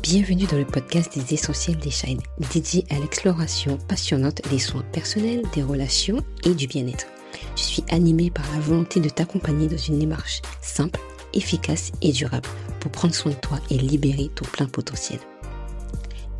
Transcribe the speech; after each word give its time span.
Bienvenue 0.00 0.46
dans 0.46 0.56
le 0.56 0.64
podcast 0.64 1.18
des 1.18 1.34
essentiels 1.34 1.76
des 1.76 1.90
Shine, 1.90 2.22
dédié 2.54 2.86
à 2.88 2.98
l'exploration 2.98 3.76
passionnante 3.76 4.40
des 4.48 4.58
soins 4.58 4.84
personnels, 4.90 5.42
des 5.54 5.62
relations 5.62 6.16
et 6.44 6.54
du 6.54 6.66
bien-être. 6.66 7.04
Je 7.56 7.60
suis 7.60 7.84
animée 7.90 8.30
par 8.30 8.50
la 8.54 8.60
volonté 8.60 9.00
de 9.00 9.10
t'accompagner 9.10 9.68
dans 9.68 9.76
une 9.76 9.98
démarche 9.98 10.40
simple, 10.62 10.98
efficace 11.34 11.92
et 12.00 12.10
durable 12.10 12.48
pour 12.80 12.90
prendre 12.90 13.14
soin 13.14 13.32
de 13.32 13.36
toi 13.36 13.58
et 13.68 13.76
libérer 13.76 14.30
ton 14.34 14.46
plein 14.46 14.66
potentiel. 14.66 15.20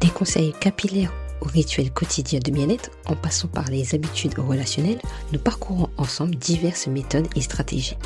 Des 0.01 0.09
conseils 0.09 0.55
capillaires 0.59 1.13
aux 1.43 1.49
rituels 1.49 1.93
quotidiens 1.93 2.41
de 2.41 2.53
bien-être, 2.53 2.91
en 3.05 3.17
passant 3.17 3.49
par 3.49 3.69
les 3.69 3.95
habitudes 3.95 4.39
relationnelles, 4.39 5.03
nous 5.33 5.39
parcourons 5.39 5.91
ensemble 5.99 6.37
diverses 6.37 6.87
méthodes 6.87 7.29
et 7.37 7.43
stratégies. 7.43 7.99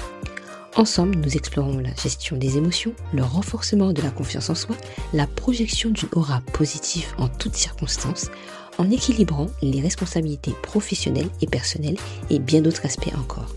Ensemble, 0.76 1.16
nous 1.16 1.36
explorons 1.36 1.78
la 1.78 1.94
gestion 1.94 2.36
des 2.36 2.58
émotions, 2.58 2.92
le 3.14 3.24
renforcement 3.24 3.94
de 3.94 4.02
la 4.02 4.10
confiance 4.10 4.50
en 4.50 4.54
soi, 4.54 4.76
la 5.14 5.26
projection 5.26 5.88
d'une 5.88 6.10
aura 6.12 6.42
positive 6.52 7.06
en 7.16 7.28
toutes 7.28 7.56
circonstances, 7.56 8.30
en 8.76 8.90
équilibrant 8.90 9.46
les 9.62 9.80
responsabilités 9.80 10.54
professionnelles 10.62 11.30
et 11.40 11.46
personnelles 11.46 11.96
et 12.28 12.38
bien 12.38 12.60
d'autres 12.60 12.84
aspects 12.84 13.14
encore. 13.16 13.56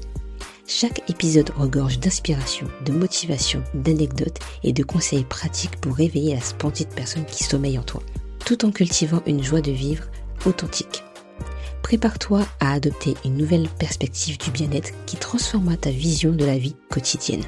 Chaque 0.65 1.09
épisode 1.09 1.49
regorge 1.57 1.99
d'inspiration, 1.99 2.67
de 2.85 2.93
motivation, 2.93 3.61
d'anecdotes 3.73 4.39
et 4.63 4.71
de 4.71 4.83
conseils 4.83 5.25
pratiques 5.25 5.75
pour 5.81 5.95
réveiller 5.95 6.35
la 6.35 6.41
splendide 6.41 6.89
personne 6.95 7.25
qui 7.25 7.43
sommeille 7.43 7.79
en 7.79 7.83
toi, 7.83 8.01
tout 8.45 8.63
en 8.63 8.71
cultivant 8.71 9.21
une 9.25 9.43
joie 9.43 9.61
de 9.61 9.71
vivre 9.71 10.05
authentique. 10.45 11.03
Prépare-toi 11.89 12.47
à 12.59 12.73
adopter 12.73 13.15
une 13.25 13.35
nouvelle 13.35 13.67
perspective 13.67 14.37
du 14.37 14.51
bien-être 14.51 14.91
qui 15.07 15.17
transformera 15.17 15.75
ta 15.75 15.89
vision 15.89 16.31
de 16.31 16.45
la 16.45 16.55
vie 16.55 16.75
quotidienne. 16.87 17.41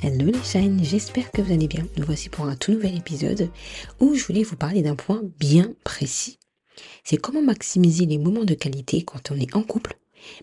Hello 0.00 0.30
les 0.30 0.44
shine, 0.44 0.84
j'espère 0.84 1.32
que 1.32 1.42
vous 1.42 1.52
allez 1.52 1.66
bien. 1.66 1.84
Nous 1.96 2.06
voici 2.06 2.28
pour 2.28 2.44
un 2.44 2.54
tout 2.54 2.70
nouvel 2.70 2.96
épisode 2.96 3.50
où 3.98 4.14
je 4.14 4.24
voulais 4.24 4.44
vous 4.44 4.54
parler 4.54 4.82
d'un 4.82 4.94
point 4.94 5.20
bien 5.40 5.74
précis. 5.82 6.38
C'est 7.02 7.16
comment 7.16 7.42
maximiser 7.42 8.06
les 8.06 8.18
moments 8.18 8.44
de 8.44 8.54
qualité 8.54 9.02
quand 9.02 9.32
on 9.32 9.36
est 9.36 9.56
en 9.56 9.64
couple, 9.64 9.98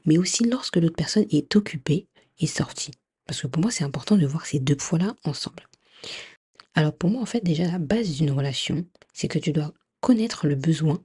mais 0.05 0.17
aussi 0.17 0.43
lorsque 0.43 0.75
l'autre 0.75 0.97
personne 0.97 1.27
est 1.31 1.55
occupée 1.55 2.09
et 2.39 2.45
sortie. 2.45 2.91
Parce 3.25 3.41
que 3.41 3.47
pour 3.47 3.61
moi, 3.61 3.71
c'est 3.71 3.85
important 3.85 4.17
de 4.17 4.27
voir 4.27 4.45
ces 4.45 4.59
deux 4.59 4.75
points-là 4.75 5.15
ensemble. 5.23 5.69
Alors 6.75 6.95
pour 6.95 7.09
moi, 7.09 7.21
en 7.21 7.25
fait, 7.25 7.43
déjà, 7.43 7.65
la 7.65 7.79
base 7.79 8.11
d'une 8.11 8.31
relation, 8.31 8.85
c'est 9.13 9.27
que 9.27 9.39
tu 9.39 9.51
dois 9.51 9.73
connaître 10.01 10.47
le 10.47 10.55
besoin 10.55 11.03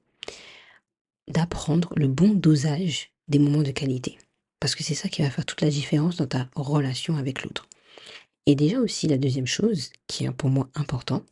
d'apprendre 1.28 1.92
le 1.96 2.08
bon 2.08 2.34
dosage 2.34 3.12
des 3.28 3.38
moments 3.38 3.62
de 3.62 3.70
qualité. 3.70 4.18
Parce 4.60 4.74
que 4.74 4.84
c'est 4.84 4.94
ça 4.94 5.08
qui 5.08 5.22
va 5.22 5.30
faire 5.30 5.46
toute 5.46 5.62
la 5.62 5.70
différence 5.70 6.16
dans 6.16 6.26
ta 6.26 6.48
relation 6.54 7.16
avec 7.16 7.42
l'autre. 7.42 7.66
Et 8.46 8.54
déjà 8.54 8.78
aussi, 8.78 9.08
la 9.08 9.18
deuxième 9.18 9.46
chose, 9.46 9.90
qui 10.06 10.24
est 10.24 10.30
pour 10.30 10.50
moi 10.50 10.68
important, 10.74 11.24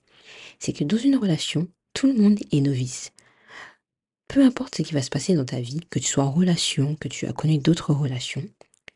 c'est 0.59 0.73
que 0.73 0.85
dans 0.85 0.97
une 0.97 1.17
relation, 1.17 1.69
tout 1.93 2.07
le 2.07 2.15
monde 2.15 2.39
est 2.51 2.61
novice. 2.61 3.13
Peu 4.29 4.43
importe 4.45 4.77
ce 4.77 4.83
qui 4.83 4.95
va 4.95 5.03
se 5.03 5.11
passer 5.11 5.35
dans 5.35 5.45
ta 5.45 5.61
vie, 5.61 5.81
que 5.91 5.99
tu 5.99 6.07
sois 6.07 6.25
en 6.25 6.31
relation, 6.31 6.95
que 6.97 7.09
tu 7.09 7.27
as 7.27 7.33
connu 7.35 7.59
d'autres 7.59 7.93
relations, 7.93 8.45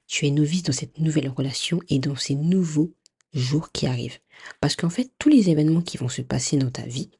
tu 0.06 0.26
es 0.26 0.30
novice 0.30 0.62
dans 0.62 0.72
cette 0.72 0.98
nouvelle 0.98 1.28
relation 1.28 1.80
et 1.88 1.98
dans 1.98 2.16
ces 2.16 2.34
nouveaux 2.34 2.92
jours 3.32 3.72
qui 3.72 3.86
arrivent. 3.86 4.18
Parce 4.60 4.76
qu'en 4.76 4.90
fait, 4.90 5.10
tous 5.18 5.28
les 5.28 5.50
événements 5.50 5.82
qui 5.82 5.96
vont 5.96 6.08
se 6.08 6.22
passer 6.22 6.56
dans 6.56 6.70
ta 6.70 6.82
vie, 6.82 7.10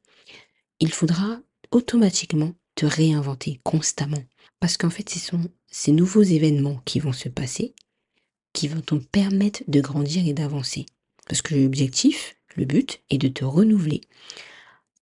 il 0.80 0.92
faudra 0.92 1.40
automatiquement 1.70 2.54
te 2.74 2.86
réinventer 2.86 3.60
constamment. 3.64 4.22
Parce 4.60 4.76
qu'en 4.76 4.90
fait, 4.90 5.08
ce 5.08 5.18
sont 5.18 5.50
ces 5.66 5.92
nouveaux 5.92 6.22
événements 6.22 6.80
qui 6.84 7.00
vont 7.00 7.12
se 7.12 7.28
passer 7.28 7.74
qui 8.56 8.68
vont 8.68 8.80
te 8.80 8.94
permettre 8.94 9.62
de 9.68 9.82
grandir 9.82 10.26
et 10.26 10.32
d'avancer. 10.32 10.86
Parce 11.28 11.42
que 11.42 11.54
l'objectif, 11.54 12.36
le 12.56 12.64
but, 12.64 13.02
est 13.10 13.18
de 13.18 13.28
te 13.28 13.44
renouveler 13.44 14.00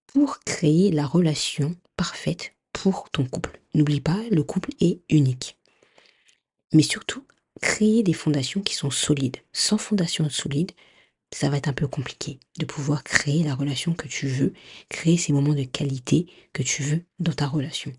pour 0.08 0.40
créer 0.40 0.90
la 0.90 1.06
relation 1.06 1.76
parfaite 1.96 2.52
pour 2.72 3.08
ton 3.10 3.24
couple. 3.24 3.60
N'oublie 3.74 4.00
pas, 4.00 4.20
le 4.32 4.42
couple 4.42 4.70
est 4.80 5.02
unique. 5.08 5.56
Mais 6.72 6.82
surtout, 6.82 7.24
créer 7.62 8.02
des 8.02 8.12
fondations 8.12 8.60
qui 8.60 8.74
sont 8.74 8.90
solides. 8.90 9.36
Sans 9.52 9.78
fondation 9.78 10.28
solide, 10.28 10.72
ça 11.34 11.48
va 11.48 11.56
être 11.56 11.68
un 11.68 11.72
peu 11.72 11.88
compliqué 11.88 12.38
de 12.58 12.64
pouvoir 12.64 13.02
créer 13.02 13.42
la 13.42 13.56
relation 13.56 13.92
que 13.92 14.06
tu 14.06 14.28
veux, 14.28 14.52
créer 14.88 15.16
ces 15.16 15.32
moments 15.32 15.54
de 15.54 15.64
qualité 15.64 16.26
que 16.52 16.62
tu 16.62 16.84
veux 16.84 17.04
dans 17.18 17.32
ta 17.32 17.48
relation. 17.48 17.92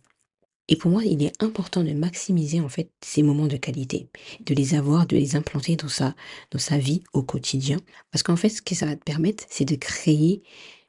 Et 0.69 0.77
pour 0.77 0.89
moi, 0.89 1.03
il 1.03 1.21
est 1.21 1.43
important 1.43 1.83
de 1.83 1.91
maximiser 1.91 2.61
en 2.61 2.69
fait 2.69 2.89
ces 3.01 3.23
moments 3.23 3.47
de 3.47 3.57
qualité, 3.57 4.07
de 4.39 4.55
les 4.55 4.73
avoir, 4.73 5.05
de 5.05 5.17
les 5.17 5.35
implanter 5.35 5.75
dans 5.75 5.89
sa, 5.89 6.15
dans 6.51 6.59
sa 6.59 6.77
vie 6.77 7.03
au 7.11 7.23
quotidien. 7.23 7.81
Parce 8.09 8.23
qu'en 8.23 8.37
fait, 8.37 8.49
ce 8.49 8.61
que 8.61 8.73
ça 8.73 8.85
va 8.85 8.95
te 8.95 9.03
permettre, 9.03 9.43
c'est 9.49 9.65
de 9.65 9.75
créer 9.75 10.41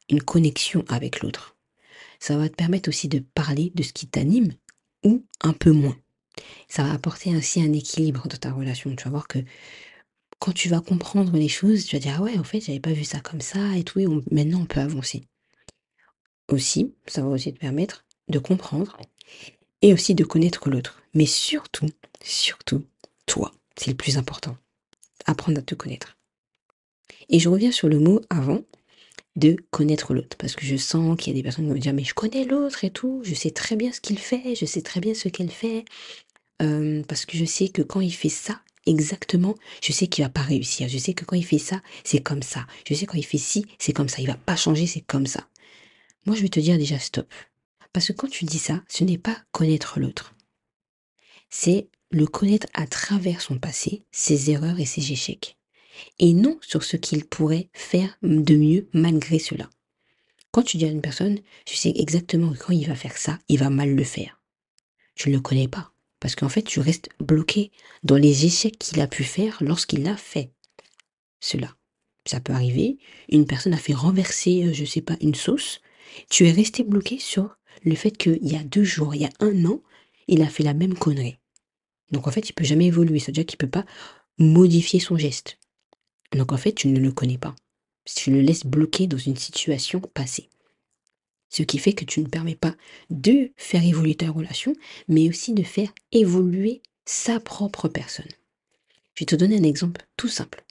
une 0.09 0.23
connexion 0.23 0.85
avec 0.89 1.21
l'autre. 1.21 1.57
Ça 2.21 2.39
va 2.39 2.49
te 2.49 2.55
permettre 2.55 2.89
aussi 2.89 3.09
de 3.09 3.19
parler 3.19 3.73
de 3.75 3.83
ce 3.83 3.93
qui 3.93 4.07
t'anime 4.07 4.53
ou 5.05 5.27
un 5.43 5.53
peu 5.53 5.73
moins. 5.73 5.97
Ça 6.69 6.85
va 6.85 6.93
apporter 6.93 7.35
ainsi 7.35 7.61
un 7.61 7.73
équilibre 7.73 8.29
dans 8.29 8.37
ta 8.37 8.53
relation. 8.53 8.95
Tu 8.95 9.05
vas 9.05 9.11
voir 9.11 9.27
que 9.27 9.41
quand 10.39 10.53
tu 10.53 10.69
vas 10.69 10.81
comprendre 10.81 11.37
les 11.37 11.49
choses, 11.49 11.87
tu 11.87 11.97
vas 11.97 12.01
dire 12.01 12.17
ah 12.19 12.23
ouais, 12.23 12.39
en 12.39 12.45
fait, 12.45 12.61
j'avais 12.61 12.81
pas 12.81 12.93
vu 12.93 13.05
ça 13.05 13.21
comme 13.21 13.41
ça 13.41 13.77
et 13.77 13.85
tout, 13.85 14.01
et 14.01 14.07
maintenant 14.31 14.61
on 14.63 14.67
peut 14.67 14.81
avancer. 14.81 15.25
Aussi, 16.49 16.95
ça 17.07 17.23
va 17.23 17.29
aussi 17.29 17.53
te 17.53 17.59
permettre 17.59 18.05
de 18.29 18.39
comprendre 18.39 18.97
et 19.83 19.93
aussi 19.93 20.15
de 20.15 20.25
connaître 20.25 20.69
l'autre. 20.69 21.03
Mais 21.15 21.27
surtout, 21.27 21.89
surtout, 22.23 22.85
toi, 23.27 23.53
c'est 23.77 23.91
le 23.91 23.97
plus 23.97 24.19
important. 24.19 24.57
Apprendre 25.25 25.59
à 25.59 25.63
te 25.63 25.75
connaître. 25.75 26.17
Et 27.29 27.41
je 27.41 27.49
reviens 27.49 27.73
sur 27.73 27.89
le 27.89 27.99
mot 27.99 28.21
avant 28.31 28.63
de 29.35 29.57
connaître 29.71 30.15
l'autre. 30.15 30.37
Parce 30.37 30.55
que 30.55 30.65
je 30.65 30.77
sens 30.77 31.17
qu'il 31.17 31.33
y 31.33 31.37
a 31.37 31.39
des 31.39 31.43
personnes 31.43 31.65
qui 31.65 31.69
vont 31.71 31.75
me 31.75 31.81
dire, 31.81 31.95
mais 31.95 32.05
je 32.05 32.15
connais 32.15 32.45
l'autre 32.45 32.85
et 32.85 32.91
tout, 32.91 33.21
je 33.25 33.35
sais 33.35 33.51
très 33.51 33.77
bien 33.77 33.93
ce 33.93 34.01
qu'il 34.01 34.19
fait, 34.19 34.55
je 34.55 34.65
sais 34.65 34.83
très 34.83 35.01
bien 35.01 35.15
ce 35.15 35.29
qu'elle 35.29 35.51
fait. 35.51 35.85
Euh, 36.63 37.03
parce 37.07 37.27
que 37.27 37.37
je 37.37 37.45
sais 37.45 37.69
que 37.69 37.83
quand 37.83 38.01
il 38.01 38.13
fait 38.13 38.31
ça, 38.31 38.61
exactement, 38.87 39.55
je 39.83 39.93
sais 39.93 40.07
qu'il 40.07 40.25
va 40.25 40.31
pas 40.31 40.43
réussir. 40.43 40.89
Je 40.89 40.99
sais 40.99 41.15
que 41.15 41.25
quand 41.25 41.37
il 41.37 41.45
fait 41.45 41.59
ça, 41.59 41.83
c'est 42.05 42.23
comme 42.23 42.43
ça. 42.43 42.67
Je 42.89 42.95
sais 42.95 43.07
quand 43.07 43.19
il 43.19 43.25
fait 43.25 43.39
ci, 43.39 43.67
c'est 43.79 43.93
comme 43.93 44.09
ça. 44.09 44.21
Il 44.21 44.27
va 44.27 44.37
pas 44.37 44.57
changer, 44.57 44.87
c'est 44.87 45.01
comme 45.01 45.27
ça. 45.27 45.49
Moi, 46.25 46.37
je 46.37 46.43
vais 46.43 46.49
te 46.49 46.61
dire 46.61 46.79
déjà 46.79 46.99
stop. 46.99 47.33
Parce 47.93 48.09
que 48.09 48.13
quand 48.13 48.29
tu 48.29 48.45
dis 48.45 48.59
ça, 48.59 48.83
ce 48.89 49.05
n'est 49.05 49.19
pas 49.19 49.37
connaître 49.53 50.01
l'autre. 50.01 50.35
C'est 51.51 51.89
le 52.11 52.27
connaître 52.27 52.67
à 52.75 52.87
travers 52.87 53.41
son 53.41 53.59
passé, 53.59 54.05
ses 54.11 54.51
erreurs 54.51 54.81
et 54.81 54.85
ses 54.85 55.13
échecs. 55.13 55.57
Et 56.19 56.33
non 56.33 56.59
sur 56.61 56.85
ce 56.85 56.97
qu'il 56.97 57.25
pourrait 57.25 57.69
faire 57.73 58.19
de 58.23 58.57
mieux 58.57 58.89
malgré 58.93 59.39
cela. 59.39 59.71
Quand 60.51 60.63
tu 60.63 60.77
dis 60.77 60.85
à 60.85 60.91
une 60.91 61.01
personne, 61.01 61.39
tu 61.65 61.77
sais 61.77 61.93
exactement 61.97 62.53
quand 62.59 62.73
il 62.73 62.87
va 62.87 62.95
faire 62.95 63.17
ça, 63.17 63.39
il 63.49 63.59
va 63.59 63.71
mal 63.71 63.95
le 63.95 64.05
faire. 64.05 64.41
Tu 65.15 65.31
ne 65.31 65.35
le 65.35 65.41
connais 65.41 65.69
pas. 65.69 65.93
Parce 66.27 66.35
qu'en 66.35 66.49
fait, 66.49 66.63
tu 66.63 66.81
restes 66.81 67.09
bloqué 67.21 67.71
dans 68.03 68.17
les 68.17 68.47
échecs 68.47 68.81
qu'il 68.81 69.01
a 69.01 69.07
pu 69.07 69.23
faire 69.23 69.59
lorsqu'il 69.61 70.09
a 70.09 70.17
fait 70.17 70.51
cela. 71.39 71.77
Ça 72.25 72.41
peut 72.41 72.53
arriver. 72.53 72.99
Une 73.29 73.47
personne 73.47 73.75
a 73.75 73.77
fait 73.77 73.95
renverser, 73.95 74.65
euh, 74.65 74.73
je 74.73 74.81
ne 74.81 74.87
sais 74.89 75.03
pas, 75.03 75.17
une 75.21 75.37
sauce. 75.37 75.81
Tu 76.29 76.49
es 76.49 76.51
resté 76.51 76.83
bloqué 76.83 77.21
sur 77.21 77.57
le 77.85 77.95
fait 77.95 78.11
qu'il 78.11 78.45
y 78.45 78.57
a 78.57 78.65
deux 78.65 78.83
jours, 78.83 79.15
il 79.15 79.21
y 79.21 79.25
a 79.25 79.31
un 79.39 79.67
an, 79.67 79.81
il 80.27 80.43
a 80.43 80.49
fait 80.49 80.65
la 80.65 80.75
même 80.75 80.95
connerie. 80.95 81.39
Donc 82.11 82.27
en 82.27 82.33
fait, 82.33 82.49
il 82.49 82.55
peut 82.55 82.65
jamais 82.65 82.87
évoluer. 82.87 83.21
C'est-à-dire 83.21 83.47
qu'il 83.47 83.59
peut 83.59 83.69
pas 83.69 83.87
modifier 84.37 84.99
son 84.99 85.17
geste. 85.17 85.61
Donc 86.33 86.51
en 86.51 86.57
fait, 86.57 86.73
tu 86.73 86.89
ne 86.89 86.99
le 86.99 87.13
connais 87.13 87.39
pas. 87.39 87.55
Tu 88.05 88.33
le 88.33 88.41
laisses 88.41 88.67
bloqué 88.67 89.07
dans 89.07 89.17
une 89.17 89.37
situation 89.37 90.01
passée. 90.01 90.49
Ce 91.49 91.63
qui 91.63 91.79
fait 91.79 91.93
que 91.93 92.05
tu 92.05 92.21
ne 92.21 92.29
permets 92.29 92.57
pas 92.57 92.75
de 93.11 93.51
faire 93.57 93.85
évoluer 93.85 94.15
ta 94.15 94.31
relation, 94.31 94.75
mais 95.09 95.29
aussi 95.29 95.53
de 95.53 95.63
faire 95.63 95.93
évoluer 96.13 96.83
sa 97.05 97.41
propre 97.41 97.89
personne. 97.89 98.29
Je 99.15 99.21
vais 99.21 99.27
te 99.27 99.37
donner 99.37 99.57
un 99.59 99.63
exemple 99.63 100.07
tout 100.17 100.29
simple. 100.29 100.65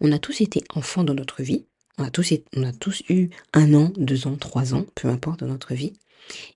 On 0.00 0.12
a 0.12 0.18
tous 0.18 0.40
été 0.40 0.62
enfants 0.74 1.04
dans 1.04 1.14
notre 1.14 1.42
vie, 1.42 1.66
on 1.98 2.04
a 2.04 2.72
tous, 2.72 3.02
eu 3.10 3.28
un 3.52 3.74
an, 3.74 3.92
deux 3.96 4.26
ans, 4.26 4.36
trois 4.36 4.74
ans, 4.74 4.86
peu 4.94 5.08
importe 5.08 5.40
dans 5.40 5.48
notre 5.48 5.74
vie. 5.74 5.92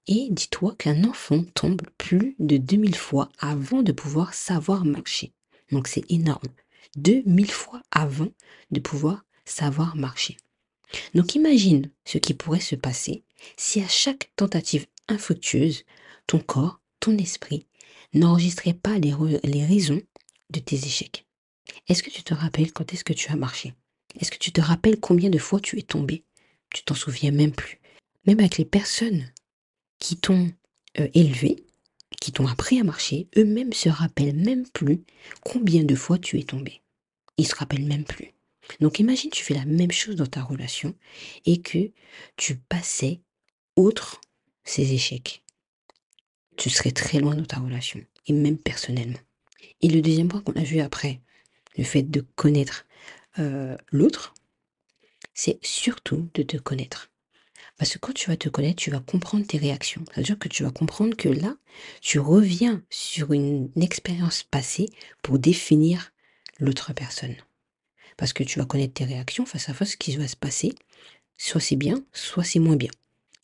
Et 0.06 0.28
dis-toi 0.30 0.74
qu'un 0.78 1.04
enfant 1.04 1.44
tombe 1.54 1.82
plus 1.98 2.34
de 2.38 2.56
2000 2.56 2.94
fois 2.94 3.28
avant 3.38 3.82
de 3.82 3.92
pouvoir 3.92 4.32
savoir 4.32 4.84
marcher. 4.84 5.32
Donc 5.70 5.88
c'est 5.88 6.10
énorme. 6.10 6.48
2000 6.96 7.50
fois 7.50 7.82
avant 7.90 8.28
de 8.70 8.80
pouvoir 8.80 9.24
savoir 9.44 9.96
marcher. 9.96 10.36
Donc 11.14 11.34
imagine 11.34 11.90
ce 12.04 12.18
qui 12.18 12.34
pourrait 12.34 12.60
se 12.60 12.76
passer 12.76 13.24
si 13.56 13.80
à 13.80 13.88
chaque 13.88 14.30
tentative 14.36 14.86
infructueuse, 15.08 15.84
ton 16.26 16.38
corps, 16.38 16.80
ton 17.00 17.16
esprit 17.18 17.66
n'enregistrait 18.14 18.74
pas 18.74 18.98
les, 18.98 19.12
raisons 19.64 20.00
de 20.50 20.60
tes 20.60 20.76
échecs. 20.76 21.26
Est-ce 21.88 22.02
que 22.02 22.10
tu 22.10 22.22
te 22.22 22.34
rappelles 22.34 22.72
quand 22.72 22.92
est-ce 22.92 23.04
que 23.04 23.12
tu 23.12 23.30
as 23.30 23.36
marché? 23.36 23.74
Est-ce 24.20 24.30
que 24.30 24.38
tu 24.38 24.52
te 24.52 24.60
rappelles 24.60 25.00
combien 25.00 25.30
de 25.30 25.38
fois 25.38 25.60
tu 25.60 25.78
es 25.78 25.82
tombé? 25.82 26.24
Tu 26.70 26.84
t'en 26.84 26.94
souviens 26.94 27.32
même 27.32 27.52
plus. 27.52 27.80
Même 28.26 28.38
avec 28.38 28.56
les 28.56 28.64
personnes 28.64 29.30
qui 29.98 30.16
t'ont 30.16 30.50
euh, 31.00 31.08
élevé, 31.14 31.64
qui 32.20 32.32
t'ont 32.32 32.46
appris 32.46 32.80
à 32.80 32.84
marcher, 32.84 33.28
eux-mêmes 33.36 33.72
se 33.72 33.88
rappellent 33.88 34.36
même 34.36 34.66
plus 34.68 35.02
combien 35.44 35.84
de 35.84 35.94
fois 35.94 36.18
tu 36.18 36.38
es 36.38 36.44
tombé. 36.44 36.80
Ils 37.36 37.46
se 37.46 37.56
rappellent 37.56 37.86
même 37.86 38.04
plus. 38.04 38.32
Donc 38.80 38.98
imagine, 38.98 39.30
tu 39.30 39.44
fais 39.44 39.54
la 39.54 39.64
même 39.64 39.92
chose 39.92 40.16
dans 40.16 40.26
ta 40.26 40.42
relation 40.42 40.94
et 41.46 41.60
que 41.60 41.90
tu 42.36 42.56
passais 42.56 43.20
outre 43.76 44.20
ces 44.64 44.92
échecs. 44.92 45.42
Tu 46.56 46.70
serais 46.70 46.92
très 46.92 47.18
loin 47.18 47.34
dans 47.34 47.44
ta 47.44 47.58
relation, 47.58 48.00
et 48.26 48.32
même 48.32 48.58
personnellement. 48.58 49.18
Et 49.80 49.88
le 49.88 50.00
deuxième 50.00 50.28
point 50.28 50.40
qu'on 50.40 50.52
a 50.52 50.62
vu 50.62 50.80
après, 50.80 51.20
le 51.76 51.84
fait 51.84 52.02
de 52.02 52.20
connaître 52.36 52.86
euh, 53.38 53.76
l'autre, 53.90 54.34
c'est 55.34 55.58
surtout 55.64 56.28
de 56.34 56.42
te 56.42 56.56
connaître. 56.56 57.10
Parce 57.76 57.92
que 57.92 57.98
quand 57.98 58.12
tu 58.12 58.30
vas 58.30 58.36
te 58.36 58.48
connaître, 58.48 58.76
tu 58.76 58.90
vas 58.90 59.00
comprendre 59.00 59.46
tes 59.46 59.58
réactions. 59.58 60.04
C'est-à-dire 60.12 60.38
que 60.38 60.48
tu 60.48 60.62
vas 60.62 60.70
comprendre 60.70 61.16
que 61.16 61.28
là, 61.28 61.56
tu 62.00 62.20
reviens 62.20 62.82
sur 62.88 63.32
une 63.32 63.70
expérience 63.80 64.44
passée 64.44 64.90
pour 65.22 65.40
définir 65.40 66.12
l'autre 66.60 66.92
personne. 66.92 67.34
Parce 68.16 68.32
que 68.32 68.44
tu 68.44 68.58
vas 68.58 68.64
connaître 68.64 68.94
tes 68.94 69.04
réactions 69.04 69.46
face 69.46 69.68
à 69.68 69.74
face, 69.74 69.92
ce 69.92 69.96
qui 69.96 70.16
va 70.16 70.28
se 70.28 70.36
passer. 70.36 70.74
Soit 71.36 71.60
c'est 71.60 71.76
bien, 71.76 72.04
soit 72.12 72.44
c'est 72.44 72.60
moins 72.60 72.76
bien. 72.76 72.90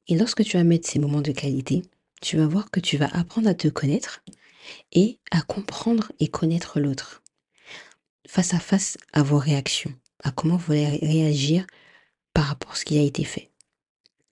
Et 0.08 0.17
lorsque 0.17 0.44
tu 0.44 0.56
vas 0.56 0.64
mettre 0.64 0.88
ces 0.88 0.99
moments 0.99 1.20
de 1.20 1.32
qualité, 1.32 1.82
tu 2.20 2.37
vas 2.37 2.46
voir 2.46 2.70
que 2.70 2.81
tu 2.81 2.96
vas 2.96 3.08
apprendre 3.08 3.49
à 3.49 3.55
te 3.55 3.69
connaître 3.69 4.22
et 4.93 5.19
à 5.31 5.43
comprendre 5.43 6.12
et 6.20 6.28
connaître 6.28 6.81
l'autre. 6.81 7.22
Face 8.28 8.55
à 8.55 8.61
face 8.61 8.96
à 9.12 9.22
vos 9.22 9.38
réactions, 9.38 9.93
à 10.22 10.31
comment 10.31 10.56
vous 10.56 10.72
allez 10.72 10.99
réagir 11.02 11.67
par 12.34 12.44
rapport 12.44 12.72
à 12.72 12.76
ce 12.76 12.84
qui 12.84 12.99
a 12.99 13.02
été 13.02 13.25
fait. 13.25 13.50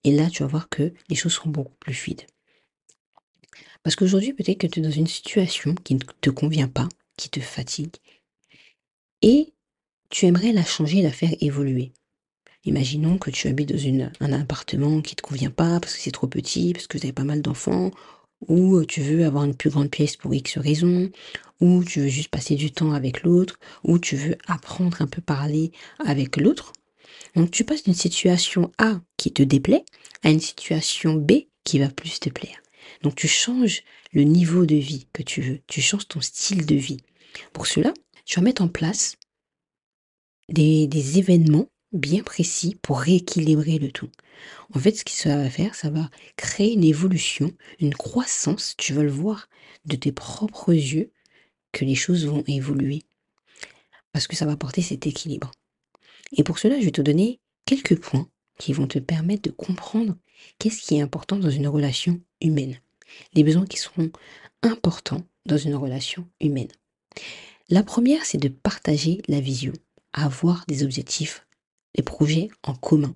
Et 0.03 0.11
là, 0.11 0.29
tu 0.29 0.43
vas 0.43 0.47
voir 0.49 0.69
que 0.69 0.93
les 1.09 1.15
choses 1.15 1.33
seront 1.33 1.49
beaucoup 1.49 1.75
plus 1.79 1.93
fluides. 1.93 2.25
Parce 3.83 3.95
qu'aujourd'hui, 3.95 4.33
peut-être 4.33 4.57
que 4.57 4.67
tu 4.67 4.79
es 4.79 4.83
dans 4.83 4.91
une 4.91 5.07
situation 5.07 5.75
qui 5.75 5.95
ne 5.95 5.99
te 6.21 6.29
convient 6.29 6.67
pas, 6.67 6.87
qui 7.17 7.29
te 7.29 7.39
fatigue, 7.39 7.95
et 9.21 9.53
tu 10.09 10.25
aimerais 10.25 10.51
la 10.51 10.63
changer, 10.63 11.01
la 11.01 11.11
faire 11.11 11.33
évoluer. 11.39 11.91
Imaginons 12.65 13.17
que 13.17 13.29
tu 13.29 13.47
habites 13.47 13.71
dans 13.71 14.11
un 14.19 14.33
appartement 14.33 15.01
qui 15.01 15.13
ne 15.13 15.17
te 15.17 15.21
convient 15.21 15.51
pas 15.51 15.79
parce 15.79 15.95
que 15.95 16.01
c'est 16.01 16.11
trop 16.11 16.27
petit, 16.27 16.73
parce 16.73 16.87
que 16.87 16.97
vous 16.97 17.05
avez 17.05 17.13
pas 17.13 17.23
mal 17.23 17.41
d'enfants, 17.41 17.91
ou 18.47 18.83
tu 18.85 19.01
veux 19.01 19.25
avoir 19.25 19.43
une 19.45 19.55
plus 19.55 19.69
grande 19.69 19.89
pièce 19.89 20.17
pour 20.17 20.33
X 20.33 20.57
raison, 20.57 21.09
ou 21.61 21.83
tu 21.83 22.01
veux 22.01 22.07
juste 22.07 22.29
passer 22.29 22.55
du 22.55 22.71
temps 22.71 22.91
avec 22.91 23.23
l'autre, 23.23 23.59
ou 23.83 23.99
tu 23.99 24.15
veux 24.15 24.37
apprendre 24.47 25.01
un 25.01 25.07
peu 25.07 25.21
parler 25.21 25.71
avec 25.99 26.37
l'autre. 26.37 26.73
Donc 27.35 27.51
tu 27.51 27.63
passes 27.63 27.83
d'une 27.83 27.93
situation 27.93 28.71
A 28.77 28.99
qui 29.17 29.31
te 29.31 29.43
déplaît 29.43 29.85
à 30.23 30.29
une 30.29 30.39
situation 30.39 31.13
B 31.13 31.33
qui 31.63 31.79
va 31.79 31.89
plus 31.89 32.19
te 32.19 32.29
plaire. 32.29 32.61
Donc 33.03 33.15
tu 33.15 33.27
changes 33.27 33.83
le 34.11 34.23
niveau 34.23 34.65
de 34.65 34.75
vie 34.75 35.07
que 35.13 35.23
tu 35.23 35.41
veux, 35.41 35.59
tu 35.67 35.81
changes 35.81 36.07
ton 36.07 36.21
style 36.21 36.65
de 36.65 36.75
vie. 36.75 37.01
Pour 37.53 37.67
cela, 37.67 37.93
tu 38.25 38.39
vas 38.39 38.43
mettre 38.43 38.63
en 38.63 38.67
place 38.67 39.15
des, 40.51 41.17
événements 41.17 41.69
bien 41.91 42.23
précis 42.23 42.77
pour 42.81 42.99
rééquilibrer 42.99 43.79
le 43.79 43.91
tout. 43.91 44.09
En 44.73 44.79
fait, 44.79 44.95
ce 44.95 45.03
que 45.03 45.11
ça 45.11 45.37
va 45.37 45.49
faire, 45.49 45.75
ça 45.75 45.89
va 45.89 46.09
créer 46.35 46.73
une 46.73 46.83
évolution, 46.83 47.51
une 47.79 47.95
croissance, 47.95 48.75
tu 48.77 48.93
vas 48.93 49.03
le 49.03 49.09
voir 49.09 49.49
de 49.85 49.95
tes 49.95 50.11
propres 50.11 50.73
yeux, 50.73 51.11
que 51.71 51.85
les 51.85 51.95
choses 51.95 52.25
vont 52.25 52.43
évoluer. 52.47 53.03
Parce 54.11 54.27
que 54.27 54.35
ça 54.35 54.45
va 54.45 54.53
apporter 54.53 54.81
cet 54.81 55.07
équilibre. 55.07 55.51
Et 56.35 56.43
pour 56.43 56.59
cela, 56.59 56.79
je 56.79 56.85
vais 56.85 56.91
te 56.91 57.01
donner 57.01 57.39
quelques 57.65 57.99
points 57.99 58.27
qui 58.57 58.73
vont 58.73 58.87
te 58.87 58.99
permettre 58.99 59.43
de 59.43 59.55
comprendre 59.55 60.15
qu'est-ce 60.57 60.81
qui 60.81 60.95
est 60.95 61.01
important 61.01 61.37
dans 61.37 61.49
une 61.49 61.67
relation 61.67 62.19
humaine. 62.41 62.79
Les 63.33 63.43
besoins 63.43 63.65
qui 63.65 63.77
seront 63.77 64.11
importants 64.61 65.23
dans 65.45 65.57
une 65.57 65.75
relation 65.75 66.27
humaine. 66.39 66.67
La 67.69 67.83
première, 67.83 68.25
c'est 68.25 68.37
de 68.37 68.49
partager 68.49 69.21
la 69.27 69.39
vision, 69.39 69.73
avoir 70.13 70.65
des 70.67 70.83
objectifs, 70.83 71.45
des 71.95 72.03
projets 72.03 72.49
en 72.63 72.73
commun, 72.73 73.15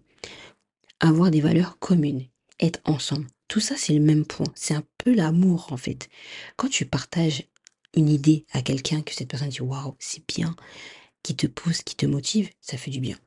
avoir 1.00 1.32
des 1.32 1.42
valeurs 1.42 1.80
communes, 1.80 2.28
être 2.60 2.80
ensemble. 2.86 3.28
Tout 3.48 3.60
ça, 3.60 3.76
c'est 3.78 3.94
le 3.94 4.00
même 4.00 4.26
point. 4.26 4.48
C'est 4.56 4.74
un 4.74 4.84
peu 4.98 5.14
l'amour, 5.14 5.68
en 5.72 5.78
fait. 5.78 6.10
Quand 6.56 6.70
tu 6.70 6.86
partages 6.86 7.44
une 7.96 8.10
idée 8.10 8.46
à 8.52 8.62
quelqu'un, 8.62 9.02
que 9.02 9.14
cette 9.14 9.28
personne 9.28 9.50
dit 9.50 9.62
waouh, 9.62 9.96
c'est 10.00 10.26
bien, 10.28 10.56
qui 11.22 11.36
te 11.36 11.48
pousse, 11.48 11.84
qui 11.84 11.96
te 11.96 12.06
motive, 12.06 12.50
ça 12.62 12.78
fait 12.78 12.92
du 12.92 13.00
bien. 13.00 13.18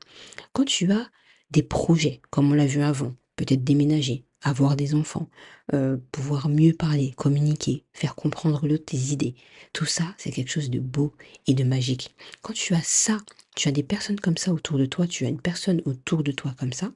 Quand 0.53 0.65
tu 0.65 0.91
as 0.91 1.09
des 1.51 1.63
projets, 1.63 2.21
comme 2.29 2.51
on 2.51 2.55
l'a 2.55 2.65
vu 2.65 2.81
avant, 2.81 3.15
peut-être 3.35 3.63
déménager, 3.63 4.25
avoir 4.41 4.75
des 4.75 4.93
enfants, 4.93 5.29
euh, 5.73 5.97
pouvoir 6.11 6.49
mieux 6.49 6.73
parler, 6.73 7.13
communiquer, 7.17 7.83
faire 7.93 8.15
comprendre 8.15 8.67
l'autre 8.67 8.85
tes 8.85 8.97
idées, 8.97 9.35
tout 9.73 9.85
ça, 9.85 10.13
c'est 10.17 10.31
quelque 10.31 10.51
chose 10.51 10.69
de 10.69 10.79
beau 10.79 11.13
et 11.47 11.53
de 11.53 11.63
magique. 11.63 12.15
Quand 12.41 12.53
tu 12.53 12.73
as 12.73 12.83
ça, 12.83 13.17
tu 13.55 13.67
as 13.67 13.71
des 13.71 13.83
personnes 13.83 14.19
comme 14.19 14.37
ça 14.37 14.53
autour 14.53 14.77
de 14.77 14.85
toi, 14.85 15.07
tu 15.07 15.25
as 15.25 15.29
une 15.29 15.41
personne 15.41 15.81
autour 15.85 16.23
de 16.23 16.31
toi 16.31 16.53
comme 16.59 16.73
ça, 16.73 16.91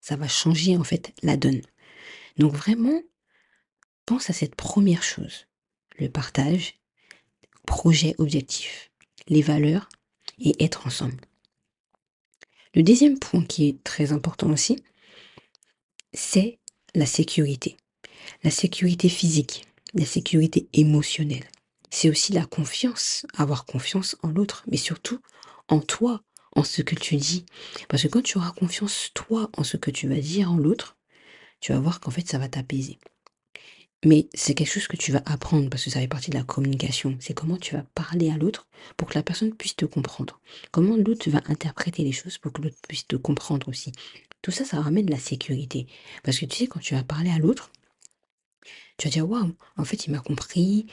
ça 0.00 0.16
va 0.16 0.28
changer 0.28 0.76
en 0.76 0.84
fait 0.84 1.12
la 1.22 1.36
donne. 1.36 1.60
Donc 2.38 2.54
vraiment, 2.54 3.02
pense 4.06 4.30
à 4.30 4.32
cette 4.32 4.54
première 4.54 5.02
chose, 5.02 5.46
le 5.98 6.08
partage, 6.08 6.80
projet, 7.66 8.14
objectif 8.18 8.90
les 9.30 9.42
valeurs 9.42 9.88
et 10.38 10.62
être 10.62 10.86
ensemble. 10.86 11.20
Le 12.74 12.82
deuxième 12.82 13.18
point 13.18 13.44
qui 13.44 13.68
est 13.68 13.82
très 13.82 14.12
important 14.12 14.50
aussi, 14.50 14.82
c'est 16.12 16.58
la 16.94 17.06
sécurité. 17.06 17.76
La 18.42 18.50
sécurité 18.50 19.08
physique, 19.08 19.66
la 19.94 20.04
sécurité 20.04 20.68
émotionnelle. 20.72 21.48
C'est 21.90 22.10
aussi 22.10 22.32
la 22.32 22.46
confiance, 22.46 23.26
avoir 23.36 23.64
confiance 23.64 24.16
en 24.22 24.28
l'autre, 24.28 24.64
mais 24.70 24.76
surtout 24.76 25.20
en 25.68 25.80
toi, 25.80 26.22
en 26.56 26.64
ce 26.64 26.82
que 26.82 26.94
tu 26.94 27.16
dis. 27.16 27.44
Parce 27.88 28.02
que 28.02 28.08
quand 28.08 28.22
tu 28.22 28.38
auras 28.38 28.52
confiance, 28.52 29.10
toi, 29.14 29.50
en 29.56 29.64
ce 29.64 29.76
que 29.76 29.90
tu 29.90 30.08
vas 30.08 30.20
dire 30.20 30.50
en 30.50 30.56
l'autre, 30.56 30.96
tu 31.60 31.72
vas 31.72 31.80
voir 31.80 32.00
qu'en 32.00 32.10
fait, 32.10 32.28
ça 32.28 32.38
va 32.38 32.48
t'apaiser. 32.48 32.98
Mais 34.04 34.28
c'est 34.32 34.54
quelque 34.54 34.72
chose 34.72 34.88
que 34.88 34.96
tu 34.96 35.12
vas 35.12 35.22
apprendre 35.26 35.68
parce 35.68 35.84
que 35.84 35.90
ça 35.90 36.00
fait 36.00 36.08
partie 36.08 36.30
de 36.30 36.36
la 36.36 36.42
communication. 36.42 37.16
C'est 37.20 37.34
comment 37.34 37.58
tu 37.58 37.74
vas 37.74 37.84
parler 37.94 38.30
à 38.30 38.38
l'autre 38.38 38.66
pour 38.96 39.08
que 39.08 39.14
la 39.14 39.22
personne 39.22 39.54
puisse 39.54 39.76
te 39.76 39.84
comprendre. 39.84 40.40
Comment 40.70 40.96
l'autre 40.96 41.28
va 41.28 41.42
interpréter 41.46 42.02
les 42.02 42.12
choses 42.12 42.38
pour 42.38 42.52
que 42.52 42.62
l'autre 42.62 42.78
puisse 42.88 43.06
te 43.06 43.16
comprendre 43.16 43.68
aussi. 43.68 43.92
Tout 44.42 44.50
ça, 44.50 44.64
ça 44.64 44.80
ramène 44.80 45.06
de 45.06 45.10
la 45.10 45.18
sécurité. 45.18 45.86
Parce 46.22 46.38
que 46.38 46.46
tu 46.46 46.56
sais, 46.56 46.66
quand 46.66 46.80
tu 46.80 46.94
vas 46.94 47.04
parler 47.04 47.30
à 47.30 47.38
l'autre, 47.38 47.70
tu 48.96 49.06
vas 49.06 49.12
dire, 49.12 49.28
waouh, 49.28 49.54
en 49.76 49.84
fait, 49.84 50.06
il 50.06 50.12
m'a 50.12 50.20
compris. 50.20 50.86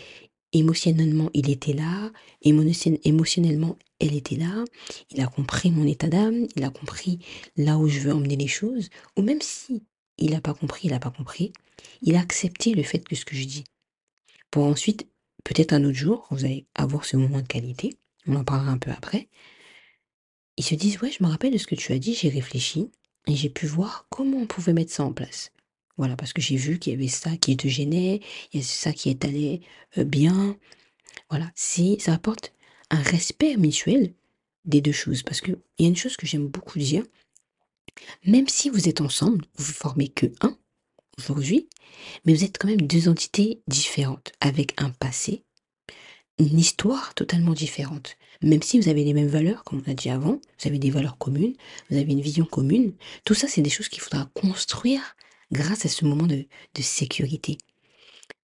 Émotionnellement, 0.54 1.30
il 1.34 1.50
était 1.50 1.74
là. 1.74 2.12
Émotionnellement, 2.42 3.78
elle 4.00 4.16
était 4.16 4.38
là. 4.38 4.64
Il 5.12 5.22
a 5.22 5.28
compris 5.28 5.72
mon 5.72 5.86
état 5.86 6.08
d'âme. 6.08 6.48
Il 6.56 6.64
a 6.64 6.70
compris 6.70 7.20
là 7.58 7.78
où 7.78 7.88
je 7.88 8.00
veux 8.00 8.14
emmener 8.14 8.38
les 8.38 8.48
choses. 8.48 8.90
Ou 9.18 9.22
même 9.22 9.42
si 9.42 9.84
il 10.18 10.32
n'a 10.32 10.42
pas 10.42 10.54
compris, 10.54 10.88
il 10.88 10.92
n'a 10.92 11.00
pas 11.00 11.12
compris. 11.12 11.54
Il 12.02 12.16
a 12.16 12.22
accepté 12.22 12.74
le 12.74 12.84
fait 12.84 13.00
que 13.00 13.16
ce 13.16 13.26
que 13.26 13.36
je 13.36 13.46
dis. 13.46 13.64
Pour 14.52 14.64
ensuite, 14.64 15.08
peut-être 15.44 15.74
un 15.74 15.84
autre 15.84 15.98
jour, 15.98 16.28
vous 16.32 16.46
allez 16.46 16.66
avoir 16.76 17.06
ce 17.06 17.18
moment 17.18 17.42
de 17.42 17.48
qualité, 17.48 17.98
on 18.26 18.36
en 18.36 18.44
parlera 18.44 18.72
un 18.72 18.78
peu 18.78 18.92
après, 18.92 19.30
ils 20.58 20.64
se 20.64 20.76
disent, 20.76 21.02
ouais, 21.02 21.12
je 21.12 21.24
me 21.24 21.30
rappelle 21.30 21.54
de 21.54 21.58
ce 21.58 21.68
que 21.68 21.76
tu 21.76 21.92
as 21.94 22.00
dit, 22.00 22.14
j'ai 22.16 22.30
réfléchi, 22.30 22.90
et 23.28 23.36
j'ai 23.36 23.50
pu 23.50 23.68
voir 23.68 24.08
comment 24.10 24.38
on 24.38 24.48
pouvait 24.48 24.74
mettre 24.74 24.92
ça 24.92 25.04
en 25.04 25.14
place. 25.14 25.52
Voilà, 25.98 26.16
parce 26.16 26.34
que 26.34 26.42
j'ai 26.42 26.58
vu 26.58 26.80
qu'il 26.80 26.94
y 26.94 26.96
avait 26.96 27.08
ça 27.08 27.36
qui 27.38 27.58
te 27.58 27.68
gênait, 27.68 28.22
il 28.54 28.60
y 28.60 28.64
a 28.64 28.66
ça 28.66 28.94
qui 28.94 29.10
est 29.10 29.26
allé 29.26 29.62
euh, 29.98 30.04
bien. 30.04 30.56
Voilà, 31.30 31.52
si 31.56 32.00
ça 32.00 32.14
apporte 32.14 32.54
un 32.90 33.02
respect 33.02 33.58
mutuel 33.58 34.14
des 34.66 34.82
deux 34.82 34.92
choses. 34.92 35.24
Parce 35.24 35.42
qu'il 35.42 35.58
y 35.80 35.86
a 35.86 35.88
une 35.88 35.96
chose 35.96 36.18
que 36.18 36.28
j'aime 36.28 36.48
beaucoup 36.48 36.78
dire, 36.78 37.04
même 38.26 38.48
si 38.48 38.70
vous 38.70 38.88
êtes 38.88 39.02
ensemble, 39.02 39.46
vous 39.56 39.74
formez 39.74 40.08
que 40.08 40.28
un 40.42 40.58
aujourd'hui, 41.18 41.68
mais 42.26 42.34
vous 42.34 42.44
êtes 42.44 42.58
quand 42.60 42.68
même 42.68 42.82
deux 42.82 43.10
entités 43.10 43.62
différentes, 43.68 44.34
avec 44.40 44.80
un 44.80 44.92
passé, 44.92 45.44
une 46.40 46.60
histoire 46.60 47.14
totalement 47.14 47.54
différente. 47.54 48.18
Même 48.42 48.62
si 48.62 48.80
vous 48.80 48.90
avez 48.90 49.04
les 49.04 49.14
mêmes 49.14 49.28
valeurs, 49.28 49.64
comme 49.64 49.82
on 49.86 49.92
a 49.92 49.96
dit 49.96 50.10
avant, 50.10 50.40
vous 50.60 50.68
avez 50.68 50.78
des 50.80 50.92
valeurs 50.92 51.18
communes, 51.18 51.56
vous 51.90 51.98
avez 51.98 52.12
une 52.12 52.22
vision 52.22 52.46
commune, 52.46 52.94
tout 53.26 53.34
ça, 53.34 53.48
c'est 53.48 53.62
des 53.62 53.70
choses 53.70 53.90
qu'il 53.90 54.02
faudra 54.02 54.30
construire 54.34 55.16
grâce 55.52 55.86
à 55.86 55.90
ce 55.90 56.06
moment 56.06 56.28
de, 56.28 56.46
de 56.76 56.82
sécurité. 56.82 57.58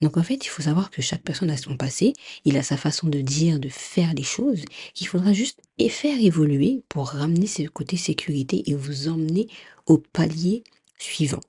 Donc 0.01 0.17
en 0.17 0.23
fait, 0.23 0.45
il 0.45 0.49
faut 0.49 0.63
savoir 0.63 0.89
que 0.89 1.01
chaque 1.01 1.23
personne 1.23 1.49
a 1.49 1.57
son 1.57 1.77
passé, 1.77 2.13
il 2.45 2.57
a 2.57 2.63
sa 2.63 2.77
façon 2.77 3.07
de 3.07 3.21
dire, 3.21 3.59
de 3.59 3.69
faire 3.69 4.13
les 4.13 4.23
choses, 4.23 4.63
qu'il 4.93 5.07
faudra 5.07 5.33
juste 5.33 5.61
faire 5.89 6.19
évoluer 6.19 6.83
pour 6.89 7.09
ramener 7.09 7.47
ce 7.47 7.63
côté 7.63 7.97
sécurité 7.97 8.69
et 8.69 8.75
vous 8.75 9.07
emmener 9.07 9.47
au 9.85 9.97
palier 9.97 10.63
suivant. 10.97 11.41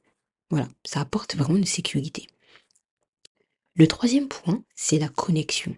Voilà, 0.51 0.69
ça 0.85 1.01
apporte 1.01 1.37
vraiment 1.37 1.57
une 1.57 1.67
sécurité. 1.67 2.27
Le 3.75 3.89
troisième 3.89 4.29
point, 4.29 4.63
c'est 4.77 4.99
la 4.99 5.09
connexion. 5.09 5.77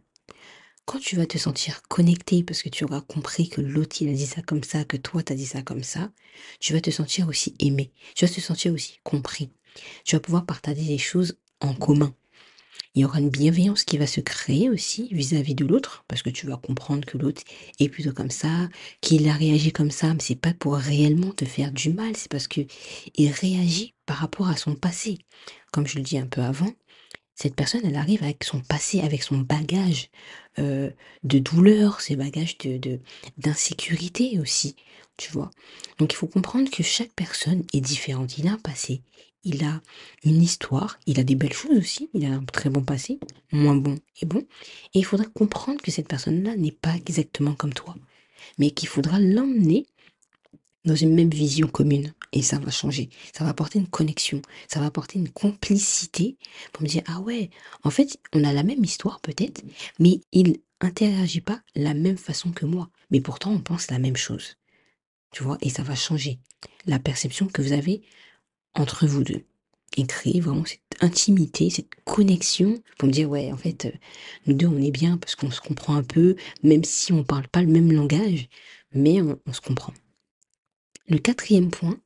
Quand 0.87 1.01
tu 1.01 1.17
vas 1.17 1.27
te 1.27 1.37
sentir 1.37 1.83
connecté 1.89 2.45
parce 2.45 2.63
que 2.63 2.69
tu 2.69 2.85
auras 2.85 3.01
compris 3.01 3.49
que 3.49 3.61
l'autre 3.61 3.97
il 4.01 4.09
a 4.09 4.13
dit 4.13 4.25
ça 4.25 4.41
comme 4.41 4.63
ça, 4.63 4.85
que 4.85 4.97
toi 4.97 5.21
tu 5.21 5.33
as 5.33 5.37
dit 5.37 5.45
ça 5.45 5.61
comme 5.61 5.83
ça, 5.83 6.13
tu 6.61 6.73
vas 6.75 6.81
te 6.81 6.93
sentir 6.93 7.27
aussi 7.27 7.57
aimé, 7.59 7.91
tu 8.15 8.25
vas 8.25 8.33
te 8.33 8.41
sentir 8.41 8.73
aussi 8.73 9.01
compris. 9.03 9.51
Tu 10.05 10.15
vas 10.15 10.21
pouvoir 10.21 10.47
partager 10.47 10.85
des 10.85 10.97
choses 10.99 11.39
en 11.61 11.75
commun. 11.75 12.15
Il 12.95 13.03
y 13.03 13.05
aura 13.05 13.19
une 13.19 13.31
bienveillance 13.31 13.83
qui 13.83 13.99
va 13.99 14.07
se 14.07 14.21
créer 14.21 14.71
aussi 14.71 15.09
vis-à-vis 15.11 15.57
de 15.57 15.67
l'autre, 15.67 16.05
parce 16.07 16.23
que 16.23 16.31
tu 16.31 16.47
vas 16.47 16.57
comprendre 16.57 17.05
que 17.05 17.19
l'autre 17.19 17.43
est 17.81 17.89
plutôt 17.89 18.13
comme 18.13 18.31
ça, 18.31 18.69
qu'il 19.01 19.29
a 19.29 19.35
réagi 19.35 19.73
comme 19.73 19.91
ça, 19.91 20.15
mais 20.15 20.21
c'est 20.21 20.41
pas 20.41 20.55
pour 20.55 20.77
réellement 20.77 21.33
te 21.33 21.45
faire 21.45 21.73
du 21.73 21.93
mal, 21.93 22.17
c'est 22.17 22.31
parce 22.31 22.47
que 22.47 22.61
il 23.17 23.33
réagit 23.33 23.93
par 24.07 24.19
rapport 24.19 24.49
à 24.49 24.57
son 24.57 24.77
passé. 24.77 25.19
Comme 25.73 25.87
je 25.87 25.97
le 25.97 26.05
dis 26.05 26.17
un 26.17 26.27
peu 26.27 26.43
avant, 26.43 26.73
cette 27.37 27.55
personne, 27.55 27.83
elle 27.85 27.97
arrive 27.97 28.23
avec 28.23 28.45
son 28.45 28.61
passé, 28.61 29.01
avec 29.01 29.23
son 29.23 29.37
bagage 29.37 30.09
euh, 30.59 30.91
de 31.23 31.39
douleur, 31.39 32.01
ses 32.01 32.17
bagages 32.17 32.57
de 32.59 32.99
d'insécurité 33.37 34.41
aussi, 34.41 34.75
tu 35.19 35.31
vois. 35.33 35.51
Donc 35.99 36.15
il 36.15 36.17
faut 36.17 36.27
comprendre 36.27 36.71
que 36.71 36.83
chaque 36.83 37.13
personne 37.13 37.63
est 37.75 37.83
différente. 37.83 38.39
Il 38.39 38.49
a 38.49 38.53
un 38.53 38.59
passé, 38.59 39.03
il 39.45 39.63
a 39.65 39.83
une 40.25 40.43
histoire, 40.43 40.99
il 41.07 41.21
a 41.21 41.25
des 41.25 41.35
belles 41.35 41.53
choses 41.53 41.77
aussi, 41.77 42.09
il 42.15 42.25
a 42.25 42.31
un 42.31 42.43
très 42.43 42.71
bon 42.71 42.83
passé, 42.83 43.21
moins 43.53 43.77
bon 43.77 43.99
et 44.23 44.27
bon. 44.27 44.41
Et 44.95 45.01
il 45.01 45.05
faudra 45.05 45.27
comprendre 45.27 45.83
que 45.83 45.91
cette 45.91 46.09
personne-là 46.09 46.57
n'est 46.57 46.73
pas 46.73 46.97
exactement 46.97 47.55
comme 47.55 47.75
toi, 47.75 47.95
mais 48.59 48.71
qu'il 48.71 48.89
faudra 48.89 49.21
l'emmener 49.21 49.87
dans 50.87 50.95
une 50.95 51.15
même 51.15 51.31
vision 51.31 51.69
commune. 51.69 52.15
Et 52.33 52.43
ça 52.43 52.59
va 52.59 52.71
changer. 52.71 53.11
Ça 53.33 53.45
va 53.45 53.51
apporter 53.51 53.79
une 53.79 53.89
connexion. 53.89 54.43
Ça 54.69 54.81
va 54.81 54.87
apporter 54.87 55.19
une 55.19 55.29
complicité 55.29 56.37
pour 56.73 56.83
me 56.83 56.89
dire, 56.89 57.03
ah 57.07 57.21
ouais, 57.21 57.51
en 57.83 57.91
fait, 57.91 58.19
on 58.33 58.45
a 58.45 58.53
la 58.53 58.63
même 58.63 58.85
histoire 58.85 59.21
peut-être, 59.21 59.63
mais 59.99 60.21
il 60.33 60.59
interagit 60.81 61.41
pas 61.41 61.61
la 61.75 61.95
même 61.95 62.19
façon 62.19 62.53
que 62.53 62.67
moi. 62.67 62.91
Mais 63.11 63.21
pourtant, 63.21 63.53
on 63.53 63.61
pense 63.61 63.91
la 63.91 63.99
même 63.99 64.17
chose. 64.17 64.57
Tu 65.33 65.43
vois, 65.43 65.59
et 65.61 65.71
ça 65.71 65.83
va 65.83 65.95
changer 65.95 66.39
la 66.87 66.99
perception 66.99 67.47
que 67.47 67.63
vous 67.63 67.73
avez 67.73 68.03
entre 68.75 69.07
vous 69.07 69.25
deux 69.25 69.45
et 69.97 70.07
créer 70.07 70.41
vraiment 70.41 70.65
cette 70.65 70.81
intimité, 71.01 71.71
cette 71.71 71.95
connexion 72.05 72.83
pour 72.99 73.09
me 73.09 73.13
dire 73.13 73.29
ouais 73.31 73.53
en 73.53 73.57
fait 73.57 73.87
euh, 73.87 73.93
nous 74.47 74.55
deux 74.55 74.67
on 74.67 74.81
est 74.81 74.91
bien 74.91 75.17
parce 75.17 75.35
qu'on 75.35 75.51
se 75.51 75.61
comprend 75.61 75.97
un 75.97 76.03
peu 76.03 76.37
même 76.63 76.85
si 76.85 77.13
on 77.13 77.25
parle 77.25 77.49
pas 77.49 77.63
le 77.63 77.69
même 77.69 77.93
langage 77.93 78.49
mais 78.93 79.21
on, 79.21 79.53
se 79.53 79.61
comprend. 79.61 79.93
Le 81.09 81.19
quatrième 81.19 81.71
point, 81.71 82.01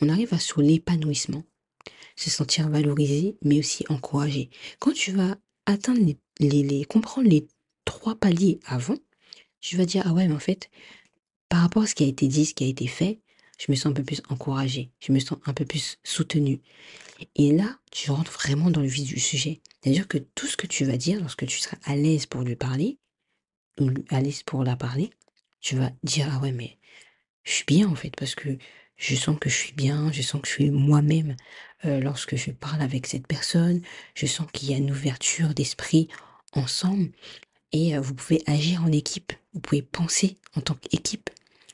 on 0.00 0.08
arrive 0.08 0.32
à 0.32 0.38
sur 0.38 0.60
l'épanouissement, 0.60 1.44
se 2.16 2.30
sentir 2.30 2.68
valorisé 2.68 3.36
mais 3.42 3.58
aussi 3.58 3.84
encouragé. 3.88 4.50
Quand 4.78 4.92
tu 4.92 5.12
vas 5.12 5.36
atteindre 5.66 6.00
les, 6.40 6.84
comprendre 6.84 7.28
les 7.28 7.46
trois 7.84 8.14
paliers 8.14 8.60
avant, 8.64 8.96
tu 9.60 9.76
vas 9.76 9.84
dire 9.84 10.02
ah 10.06 10.12
ouais 10.12 10.26
mais 10.28 10.34
en 10.34 10.40
fait 10.40 10.70
par 11.48 11.60
rapport 11.60 11.82
à 11.82 11.86
ce 11.86 11.94
qui 11.94 12.04
a 12.04 12.06
été 12.06 12.26
dit, 12.28 12.46
ce 12.46 12.54
qui 12.54 12.64
a 12.64 12.68
été 12.68 12.86
fait, 12.86 13.20
je 13.58 13.66
me 13.70 13.76
sens 13.76 13.86
un 13.86 13.92
peu 13.92 14.02
plus 14.02 14.22
encouragée, 14.28 14.90
je 15.00 15.12
me 15.12 15.18
sens 15.18 15.38
un 15.46 15.54
peu 15.54 15.64
plus 15.64 15.98
soutenue. 16.02 16.60
Et 17.34 17.52
là, 17.52 17.78
tu 17.90 18.10
rentres 18.10 18.32
vraiment 18.32 18.70
dans 18.70 18.80
le 18.82 18.88
vif 18.88 19.06
du 19.06 19.20
sujet. 19.20 19.60
C'est-à-dire 19.80 20.08
que 20.08 20.18
tout 20.18 20.46
ce 20.46 20.56
que 20.56 20.66
tu 20.66 20.84
vas 20.84 20.96
dire 20.96 21.20
lorsque 21.20 21.46
tu 21.46 21.58
seras 21.58 21.78
à 21.84 21.96
l'aise 21.96 22.26
pour 22.26 22.42
lui 22.42 22.56
parler, 22.56 22.98
ou 23.80 23.90
à 24.10 24.20
l'aise 24.20 24.42
pour 24.42 24.64
la 24.64 24.76
parler, 24.76 25.10
tu 25.60 25.76
vas 25.76 25.90
dire 26.02 26.28
ah 26.30 26.40
ouais 26.40 26.52
mais 26.52 26.78
je 27.46 27.52
suis 27.52 27.64
bien 27.64 27.88
en 27.88 27.94
fait 27.94 28.14
parce 28.14 28.34
que 28.34 28.58
je 28.98 29.14
sens 29.14 29.38
que 29.40 29.48
je 29.48 29.56
suis 29.56 29.72
bien, 29.72 30.12
je 30.12 30.20
sens 30.20 30.42
que 30.42 30.48
je 30.48 30.52
suis 30.52 30.70
moi-même 30.70 31.36
euh, 31.86 32.00
lorsque 32.00 32.36
je 32.36 32.50
parle 32.50 32.82
avec 32.82 33.06
cette 33.06 33.26
personne, 33.26 33.80
je 34.14 34.26
sens 34.26 34.46
qu'il 34.52 34.70
y 34.70 34.74
a 34.74 34.78
une 34.78 34.90
ouverture 34.90 35.54
d'esprit 35.54 36.08
ensemble 36.52 37.10
et 37.72 37.96
euh, 37.96 38.00
vous 38.00 38.14
pouvez 38.14 38.42
agir 38.46 38.82
en 38.82 38.92
équipe, 38.92 39.32
vous 39.52 39.60
pouvez 39.60 39.82
penser 39.82 40.36
en 40.54 40.60
tant 40.60 40.74
qu'équipe. 40.74 41.30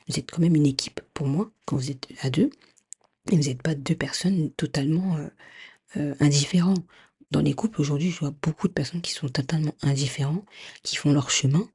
Vous 0.09 0.19
êtes 0.19 0.31
quand 0.31 0.43
même 0.43 0.57
une 0.57 0.67
équipe 0.67 1.01
pour 1.15 1.27
moi 1.27 1.51
quand 1.65 1.77
vous 1.77 1.91
êtes 1.91 2.09
à 2.21 2.31
deux. 2.31 2.51
Et 3.31 3.37
vous 3.37 3.45
n'êtes 3.45 3.63
pas 3.63 3.75
deux 3.75 3.95
personnes 3.95 4.51
totalement 4.53 5.17
euh, 5.17 5.29
euh, 5.97 6.15
indifférents. 6.21 6.75
Dans 7.31 7.41
les 7.41 7.55
couples 7.55 7.81
aujourd'hui, 7.81 8.11
je 8.11 8.19
vois 8.19 8.35
beaucoup 8.43 8.67
de 8.69 8.73
personnes 8.73 9.01
qui 9.01 9.13
sont 9.13 9.29
totalement 9.29 9.75
indifférents, 9.83 10.45
qui 10.83 10.97
font 10.97 11.13
leur 11.13 11.31
chemin. 11.31 11.69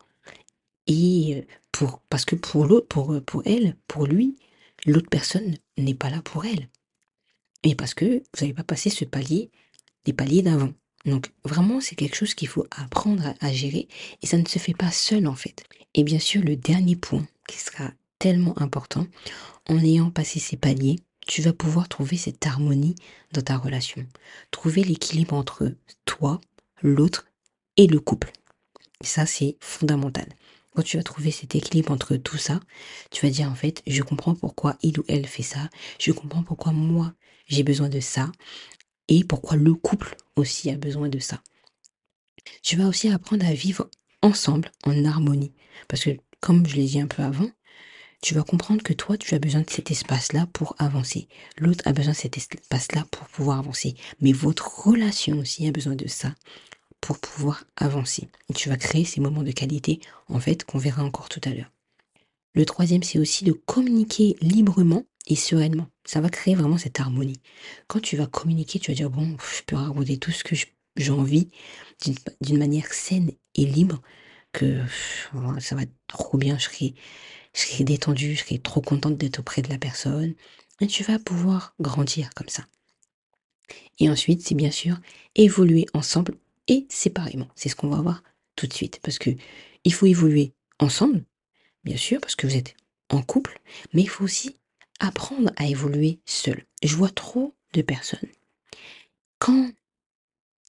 Et 0.87 1.35
euh, 1.35 1.41
pour, 1.71 2.01
parce 2.09 2.25
que 2.25 2.35
pour 2.35 2.65
l'autre, 2.65 2.87
pour, 2.87 3.21
pour 3.23 3.43
elle, 3.45 3.75
pour 3.87 4.05
lui, 4.05 4.37
l'autre 4.85 5.09
personne 5.09 5.55
n'est 5.77 5.93
pas 5.93 6.09
là 6.09 6.21
pour 6.21 6.45
elle. 6.45 6.69
Et 7.63 7.75
parce 7.75 7.93
que 7.93 8.05
vous 8.05 8.41
n'avez 8.41 8.53
pas 8.53 8.63
passé 8.63 8.89
ce 8.89 9.05
palier, 9.05 9.51
les 10.05 10.13
paliers 10.13 10.41
d'avant. 10.41 10.71
Donc 11.05 11.31
vraiment, 11.43 11.79
c'est 11.79 11.95
quelque 11.95 12.15
chose 12.15 12.33
qu'il 12.33 12.47
faut 12.47 12.65
apprendre 12.71 13.33
à, 13.39 13.51
gérer 13.51 13.87
et 14.21 14.27
ça 14.27 14.37
ne 14.37 14.45
se 14.45 14.59
fait 14.59 14.73
pas 14.73 14.91
seul 14.91 15.27
en 15.27 15.35
fait. 15.35 15.63
Et 15.93 16.03
bien 16.03 16.19
sûr, 16.19 16.41
le 16.43 16.55
dernier 16.55 16.95
point 16.95 17.25
qui 17.47 17.57
sera 17.57 17.91
tellement 18.19 18.59
important. 18.59 19.07
En 19.69 19.77
ayant 19.79 20.11
passé 20.11 20.39
ces 20.39 20.57
paliers, 20.57 20.97
tu 21.27 21.41
vas 21.41 21.53
pouvoir 21.53 21.87
trouver 21.87 22.17
cette 22.17 22.45
harmonie 22.45 22.95
dans 23.33 23.41
ta 23.41 23.57
relation. 23.57 24.05
Trouver 24.51 24.83
l'équilibre 24.83 25.33
entre 25.33 25.73
toi, 26.05 26.39
l'autre 26.81 27.27
et 27.75 27.87
le 27.87 27.99
couple. 27.99 28.31
ça, 29.01 29.25
c'est 29.25 29.57
fondamental. 29.59 30.27
Quand 30.77 30.83
tu 30.83 30.97
vas 30.97 31.03
trouver 31.03 31.31
cet 31.31 31.55
équilibre 31.55 31.91
entre 31.91 32.17
tout 32.17 32.37
ça, 32.37 32.59
tu 33.09 33.25
vas 33.25 33.31
dire 33.31 33.49
en 33.49 33.55
fait, 33.55 33.81
je 33.87 34.03
comprends 34.03 34.35
pourquoi 34.35 34.77
il 34.83 34.99
ou 34.99 35.03
elle 35.07 35.25
fait 35.25 35.41
ça, 35.41 35.71
je 35.99 36.11
comprends 36.11 36.43
pourquoi 36.43 36.71
moi 36.71 37.15
j'ai 37.47 37.63
besoin 37.63 37.89
de 37.89 37.99
ça, 37.99 38.31
et 39.07 39.23
pourquoi 39.23 39.57
le 39.57 39.73
couple 39.73 40.15
aussi 40.35 40.69
a 40.69 40.75
besoin 40.75 41.09
de 41.09 41.17
ça. 41.17 41.41
Tu 42.61 42.75
vas 42.75 42.87
aussi 42.87 43.09
apprendre 43.09 43.43
à 43.43 43.53
vivre 43.53 43.89
ensemble 44.21 44.71
en 44.83 45.03
harmonie. 45.03 45.51
Parce 45.87 46.03
que, 46.03 46.11
comme 46.41 46.67
je 46.67 46.75
l'ai 46.75 46.85
dit 46.85 47.01
un 47.01 47.07
peu 47.07 47.23
avant, 47.23 47.49
tu 48.21 48.35
vas 48.35 48.43
comprendre 48.43 48.83
que 48.83 48.93
toi, 48.93 49.17
tu 49.17 49.33
as 49.33 49.39
besoin 49.39 49.61
de 49.61 49.69
cet 49.71 49.89
espace-là 49.89 50.45
pour 50.53 50.75
avancer. 50.77 51.27
L'autre 51.57 51.81
a 51.87 51.91
besoin 51.91 52.13
de 52.13 52.17
cet 52.17 52.37
espace-là 52.37 53.07
pour 53.09 53.25
pouvoir 53.29 53.57
avancer. 53.57 53.95
Mais 54.21 54.31
votre 54.31 54.85
relation 54.85 55.39
aussi 55.39 55.67
a 55.67 55.71
besoin 55.71 55.95
de 55.95 56.07
ça 56.07 56.35
pour 57.01 57.19
pouvoir 57.19 57.63
avancer. 57.75 58.27
Et 58.49 58.53
tu 58.53 58.69
vas 58.69 58.77
créer 58.77 59.05
ces 59.05 59.21
moments 59.21 59.43
de 59.43 59.51
qualité, 59.51 59.99
en 60.27 60.39
fait, 60.39 60.63
qu'on 60.63 60.77
verra 60.77 61.03
encore 61.03 61.29
tout 61.29 61.41
à 61.43 61.49
l'heure. 61.49 61.71
Le 62.53 62.65
troisième, 62.65 63.03
c'est 63.03 63.19
aussi 63.19 63.43
de 63.43 63.51
communiquer 63.51 64.35
librement 64.41 65.03
et 65.27 65.35
sereinement. 65.35 65.87
Ça 66.05 66.21
va 66.21 66.29
créer 66.29 66.55
vraiment 66.55 66.77
cette 66.77 66.99
harmonie. 66.99 67.39
Quand 67.87 67.99
tu 67.99 68.17
vas 68.17 68.27
communiquer, 68.27 68.79
tu 68.79 68.91
vas 68.91 68.95
dire, 68.95 69.09
bon, 69.09 69.37
je 69.57 69.63
peux 69.63 69.75
raconter 69.75 70.17
tout 70.17 70.31
ce 70.31 70.43
que 70.43 70.55
j'ai 70.95 71.11
envie 71.11 71.49
d'une 72.41 72.57
manière 72.57 72.91
saine 72.93 73.31
et 73.55 73.65
libre, 73.65 74.01
que 74.53 74.81
ça 75.59 75.75
va 75.75 75.83
trop 76.07 76.37
bien, 76.37 76.57
je 76.57 76.63
serai 76.65 76.95
je 77.53 77.61
serai 77.61 77.83
détendue, 77.83 78.35
je 78.35 78.43
serai 78.43 78.59
trop 78.59 78.81
contente 78.81 79.17
d'être 79.17 79.39
auprès 79.39 79.61
de 79.63 79.69
la 79.69 79.79
personne. 79.79 80.35
Et 80.79 80.87
tu 80.87 81.03
vas 81.03 81.17
pouvoir 81.17 81.73
grandir 81.79 82.29
comme 82.35 82.49
ça. 82.49 82.63
Et 83.99 84.09
ensuite, 84.09 84.41
c'est 84.47 84.55
bien 84.55 84.71
sûr 84.71 84.97
évoluer 85.35 85.87
ensemble 85.93 86.35
et 86.67 86.85
séparément. 86.89 87.47
C'est 87.55 87.69
ce 87.69 87.75
qu'on 87.75 87.89
va 87.89 88.01
voir 88.01 88.23
tout 88.55 88.67
de 88.67 88.73
suite. 88.73 88.99
Parce 89.01 89.19
que 89.19 89.31
il 89.83 89.93
faut 89.93 90.05
évoluer 90.05 90.53
ensemble, 90.79 91.23
bien 91.83 91.97
sûr, 91.97 92.19
parce 92.19 92.35
que 92.35 92.47
vous 92.47 92.55
êtes 92.55 92.75
en 93.09 93.21
couple, 93.21 93.59
mais 93.93 94.01
il 94.01 94.09
faut 94.09 94.23
aussi 94.23 94.57
apprendre 94.99 95.51
à 95.55 95.67
évoluer 95.67 96.19
seul. 96.25 96.65
Je 96.83 96.95
vois 96.95 97.09
trop 97.09 97.55
de 97.73 97.81
personnes. 97.81 98.29
Quand 99.39 99.69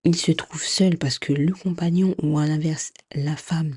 ils 0.05 0.17
se 0.17 0.33
trouvent 0.33 0.65
seuls 0.65 0.99
parce 0.99 1.19
que 1.19 1.33
le 1.33 1.53
compagnon 1.53 2.15
ou 2.23 2.39
à 2.39 2.47
l'inverse, 2.47 2.93
la 3.15 3.37
femme 3.37 3.77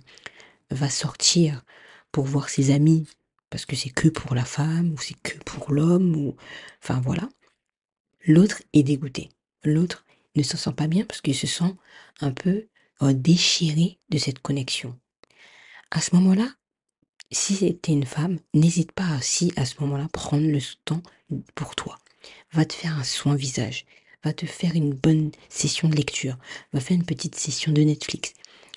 va 0.69 0.89
sortir 0.89 1.63
pour 2.11 2.25
voir 2.25 2.49
ses 2.49 2.71
amis, 2.71 3.07
parce 3.49 3.65
que 3.65 3.75
c'est 3.75 3.89
que 3.89 4.07
pour 4.07 4.35
la 4.35 4.45
femme, 4.45 4.93
ou 4.93 4.97
c'est 4.97 5.19
que 5.21 5.37
pour 5.43 5.71
l'homme, 5.73 6.15
ou... 6.15 6.35
Enfin 6.83 7.01
voilà. 7.01 7.27
L'autre 8.25 8.61
est 8.73 8.83
dégoûté. 8.83 9.29
L'autre 9.63 10.05
ne 10.35 10.43
se 10.43 10.57
sent 10.57 10.73
pas 10.73 10.87
bien 10.87 11.05
parce 11.05 11.21
qu'il 11.21 11.35
se 11.35 11.47
sent 11.47 11.75
un 12.21 12.31
peu 12.31 12.67
euh, 13.01 13.13
déchiré 13.13 13.99
de 14.09 14.17
cette 14.17 14.39
connexion. 14.39 14.97
À 15.89 16.01
ce 16.01 16.15
moment-là, 16.15 16.49
si 17.31 17.55
c'était 17.55 17.91
une 17.91 18.05
femme, 18.05 18.39
n'hésite 18.53 18.91
pas 18.91 19.17
aussi 19.17 19.51
à 19.55 19.65
ce 19.65 19.75
moment-là 19.81 20.07
prendre 20.11 20.47
le 20.47 20.59
temps 20.85 21.01
pour 21.55 21.75
toi. 21.75 21.97
Va 22.51 22.65
te 22.65 22.73
faire 22.73 22.97
un 22.97 23.03
soin 23.03 23.35
visage, 23.35 23.85
va 24.23 24.33
te 24.33 24.45
faire 24.45 24.75
une 24.75 24.93
bonne 24.93 25.31
session 25.49 25.89
de 25.89 25.95
lecture, 25.95 26.37
va 26.73 26.79
faire 26.79 26.95
une 26.95 27.05
petite 27.05 27.35
session 27.35 27.71
de 27.71 27.81
Netflix. 27.81 28.33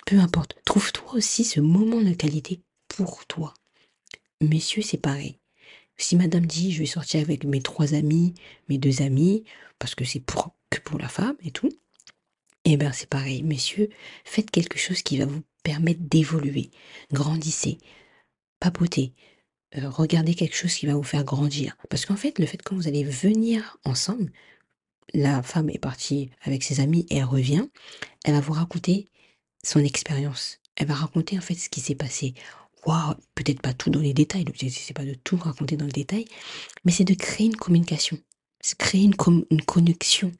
Peu 0.06 0.18
importe, 0.18 0.56
trouve-toi 0.64 1.14
aussi 1.14 1.44
ce 1.44 1.60
moment 1.60 2.00
de 2.00 2.14
qualité 2.14 2.60
pour 2.88 3.26
toi. 3.26 3.54
Messieurs, 4.40 4.82
c'est 4.82 4.98
pareil. 4.98 5.38
Si 5.96 6.16
madame 6.16 6.46
dit 6.46 6.72
je 6.72 6.80
vais 6.80 6.86
sortir 6.86 7.20
avec 7.20 7.44
mes 7.44 7.62
trois 7.62 7.94
amis, 7.94 8.34
mes 8.68 8.78
deux 8.78 9.02
amis, 9.02 9.44
parce 9.78 9.94
que 9.94 10.04
c'est 10.04 10.20
pour, 10.20 10.54
pour 10.80 10.98
la 10.98 11.08
femme 11.08 11.36
et 11.42 11.50
tout, 11.50 11.70
eh 12.64 12.76
bien 12.76 12.92
c'est 12.92 13.08
pareil. 13.08 13.42
Messieurs, 13.42 13.90
faites 14.24 14.50
quelque 14.50 14.78
chose 14.78 15.02
qui 15.02 15.18
va 15.18 15.26
vous 15.26 15.42
permettre 15.62 16.00
d'évoluer. 16.02 16.70
Grandissez. 17.12 17.78
Papotez. 18.60 19.12
Euh, 19.76 19.88
regardez 19.88 20.34
quelque 20.34 20.56
chose 20.56 20.74
qui 20.74 20.86
va 20.86 20.94
vous 20.94 21.02
faire 21.02 21.24
grandir. 21.24 21.76
Parce 21.90 22.06
qu'en 22.06 22.16
fait, 22.16 22.38
le 22.38 22.46
fait 22.46 22.62
que 22.62 22.74
vous 22.74 22.88
allez 22.88 23.04
venir 23.04 23.78
ensemble, 23.84 24.30
la 25.12 25.42
femme 25.42 25.70
est 25.70 25.78
partie 25.78 26.30
avec 26.42 26.62
ses 26.62 26.80
amis 26.80 27.06
et 27.10 27.16
elle 27.16 27.24
revient, 27.24 27.68
elle 28.24 28.34
va 28.34 28.40
vous 28.40 28.52
raconter 28.52 29.08
son 29.64 29.80
expérience. 29.80 30.60
Elle 30.76 30.86
va 30.86 30.94
raconter 30.94 31.38
en 31.38 31.40
fait 31.40 31.54
ce 31.54 31.68
qui 31.68 31.80
s'est 31.80 31.94
passé 31.94 32.34
peut-être 33.34 33.60
pas 33.60 33.72
tout 33.72 33.90
dans 33.90 34.00
les 34.00 34.14
détails, 34.14 34.44
l'objectif 34.44 34.82
c'est 34.86 34.94
pas 34.94 35.04
de 35.04 35.14
tout 35.14 35.36
raconter 35.36 35.76
dans 35.76 35.86
le 35.86 35.92
détail, 35.92 36.26
mais 36.84 36.92
c'est 36.92 37.04
de 37.04 37.14
créer 37.14 37.46
une 37.46 37.56
communication, 37.56 38.18
créer 38.78 39.04
une, 39.04 39.14
connexion. 39.14 40.32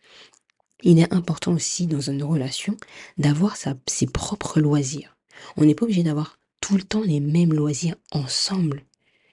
Il 0.83 0.99
est 0.99 1.13
important 1.13 1.53
aussi 1.53 1.87
dans 1.87 2.01
une 2.01 2.23
relation 2.23 2.77
d'avoir 3.19 3.57
ses 3.57 4.07
propres 4.07 4.61
loisirs. 4.61 5.17
On 5.57 5.65
n'est 5.65 5.75
pas 5.75 5.85
obligé 5.85 6.03
d'avoir 6.03 6.39
tout 6.61 6.77
le 6.77 6.83
temps 6.83 7.03
les 7.03 7.21
mêmes 7.21 7.53
loisirs 7.53 7.97
ensemble. 8.11 8.85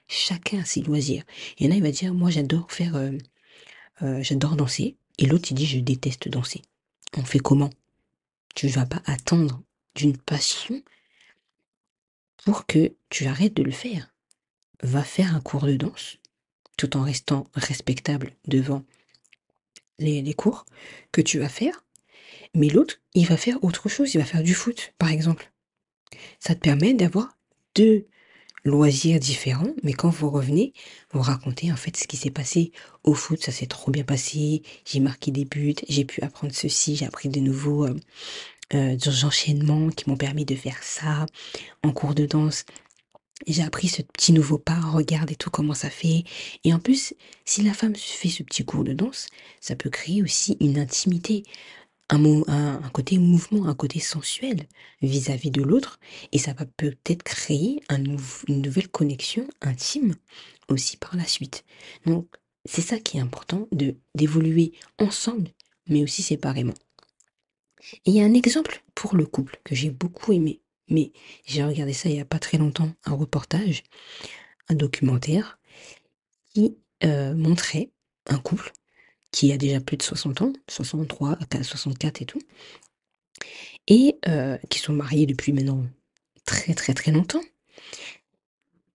Chacun 0.08 0.60
a 0.60 0.66
ses 0.66 0.82
loisirs. 0.82 1.24
Il 1.58 1.66
y 1.66 1.70
en 1.70 1.72
a, 1.72 1.76
il 1.76 1.84
va 1.84 1.92
dire, 1.92 2.14
moi 2.14 2.30
j'adore 2.30 2.72
faire, 2.72 2.96
euh, 2.96 3.12
euh, 4.02 4.22
j'adore 4.22 4.58
danser. 4.58 4.98
Et 5.18 5.26
l'autre, 5.26 5.52
il 5.52 5.56
dit, 5.56 5.66
je 5.66 5.80
déteste 5.80 6.28
danser. 6.28 6.62
On 7.18 7.24
fait 7.24 7.40
comment? 7.40 7.70
Tu 8.56 8.66
ne 8.68 8.72
vas 8.72 8.86
pas 8.86 9.02
attendre 9.06 9.62
d'une 9.96 10.18
passion 10.18 10.82
pour 12.44 12.66
que 12.66 12.94
tu 13.10 13.28
arrêtes 13.28 13.54
de 13.54 13.64
le 13.64 13.72
faire. 13.72 14.14
Va 14.84 15.04
faire 15.04 15.36
un 15.36 15.42
cours 15.42 15.66
de 15.66 15.76
danse, 15.76 16.18
tout 16.82 16.98
en 16.98 17.04
restant 17.04 17.46
respectable 17.54 18.32
devant 18.48 18.84
les, 20.00 20.34
cours 20.34 20.66
que 21.12 21.22
tu 21.22 21.38
vas 21.38 21.48
faire. 21.48 21.86
Mais 22.56 22.70
l'autre, 22.70 22.96
il 23.14 23.28
va 23.28 23.38
faire 23.38 23.64
autre 23.64 23.88
chose, 23.88 24.16
il 24.16 24.18
va 24.18 24.26
faire 24.26 24.42
du 24.42 24.56
foot, 24.56 24.96
par 24.98 25.10
exemple. 25.10 25.52
Ça 26.40 26.56
te 26.56 26.60
permet 26.60 26.96
d'avoir 26.96 27.38
deux 27.76 28.08
loisirs 28.66 29.20
différents, 29.20 29.76
mais 29.84 29.94
quand 29.94 30.10
vous 30.10 30.32
revenez, 30.32 30.74
vous 31.12 31.22
racontez 31.22 31.72
en 31.72 31.76
fait 31.76 31.96
ce 31.96 32.08
qui 32.08 32.18
s'est 32.18 32.32
passé 32.32 32.72
au 33.04 33.14
foot, 33.14 33.44
ça 33.44 33.52
s'est 33.52 33.68
trop 33.68 33.92
bien 33.92 34.04
passé, 34.04 34.64
j'ai 34.84 35.00
marqué 35.00 35.30
des 35.30 35.46
buts, 35.46 35.76
j'ai 35.88 36.06
pu 36.06 36.24
apprendre 36.24 36.54
ceci, 36.56 36.96
j'ai 36.96 37.06
appris 37.06 37.30
de 37.30 37.42
nouveaux 37.42 37.86
euh, 37.86 37.96
euh, 38.74 38.98
enchaînements 39.24 39.90
qui 39.90 40.10
m'ont 40.10 40.18
permis 40.18 40.46
de 40.46 40.56
faire 40.56 40.82
ça 40.82 41.28
en 41.84 41.92
cours 41.92 42.16
de 42.16 42.26
danse. 42.26 42.66
J'ai 43.48 43.64
appris 43.64 43.88
ce 43.88 44.02
petit 44.02 44.34
nouveau 44.34 44.58
pas, 44.58 44.80
regardez 44.80 45.36
tout 45.36 45.50
comment 45.50 45.74
ça 45.74 45.90
fait. 45.90 46.24
Et 46.64 46.74
en 46.74 46.80
plus, 46.80 47.14
si 47.46 47.64
la 47.64 47.74
femme 47.74 47.96
fait 47.96 48.30
ce 48.30 48.44
petit 48.44 48.66
cours 48.66 48.84
de 48.84 48.94
danse, 48.94 49.28
ça 49.60 49.76
peut 49.76 49.90
créer 49.90 50.22
aussi 50.22 50.58
une 50.60 50.78
intimité, 50.78 51.44
un, 52.10 52.24
un, 52.48 52.90
côté 52.90 53.18
mouvement, 53.18 53.68
un 53.68 53.76
côté 53.76 54.00
sensuel 54.00 54.68
vis-à-vis 55.02 55.52
de 55.52 55.62
l'autre. 55.62 56.00
Et 56.32 56.38
ça 56.38 56.54
va 56.54 56.66
peut-être 56.66 57.24
créer 57.24 57.82
une 57.90 58.62
nouvelle 58.62 58.90
connexion 58.90 59.48
intime 59.62 60.16
aussi 60.68 60.98
par 60.98 61.16
la 61.16 61.26
suite. 61.26 61.64
Donc, 62.06 62.28
c'est 62.66 62.82
ça 62.82 63.00
qui 63.00 63.18
est 63.18 63.22
important, 63.22 63.68
de 63.72 63.96
d'évoluer 64.14 64.74
ensemble, 65.00 65.50
mais 65.88 66.04
aussi 66.04 66.22
séparément. 66.22 66.76
Et 68.06 68.12
il 68.12 68.16
y 68.16 68.22
a 68.22 68.26
un 68.26 68.34
exemple 68.34 68.84
pour 68.94 69.16
le 69.16 69.26
couple 69.26 69.60
que 69.64 69.74
j'ai 69.76 69.90
beaucoup 69.90 70.32
aimé. 70.32 70.62
Mais 70.92 71.14
j'ai 71.46 71.64
regardé 71.64 71.94
ça 71.94 72.10
il 72.10 72.16
n'y 72.16 72.22
a 72.22 72.26
pas 72.26 72.38
très 72.38 72.58
longtemps, 72.58 72.92
un 73.06 73.14
reportage, 73.14 73.84
un 74.70 74.76
documentaire 74.76 75.58
qui 76.54 76.78
euh, 77.04 77.34
montrait 77.34 77.90
un 78.28 78.38
couple 78.38 78.72
qui 79.32 79.54
a 79.54 79.58
déjà 79.58 79.80
plus 79.80 79.98
de 79.98 80.04
60 80.04 80.42
ans, 80.42 80.54
63, 80.68 81.40
64 81.64 82.22
et 82.22 82.26
tout, 82.26 82.42
et 83.88 84.18
euh, 84.28 84.58
qui 84.70 84.80
sont 84.80 84.94
mariés 84.94 85.26
depuis 85.26 85.54
maintenant 85.54 85.86
très 86.46 86.74
très 86.74 86.94
très 86.94 87.12
longtemps. 87.12 87.42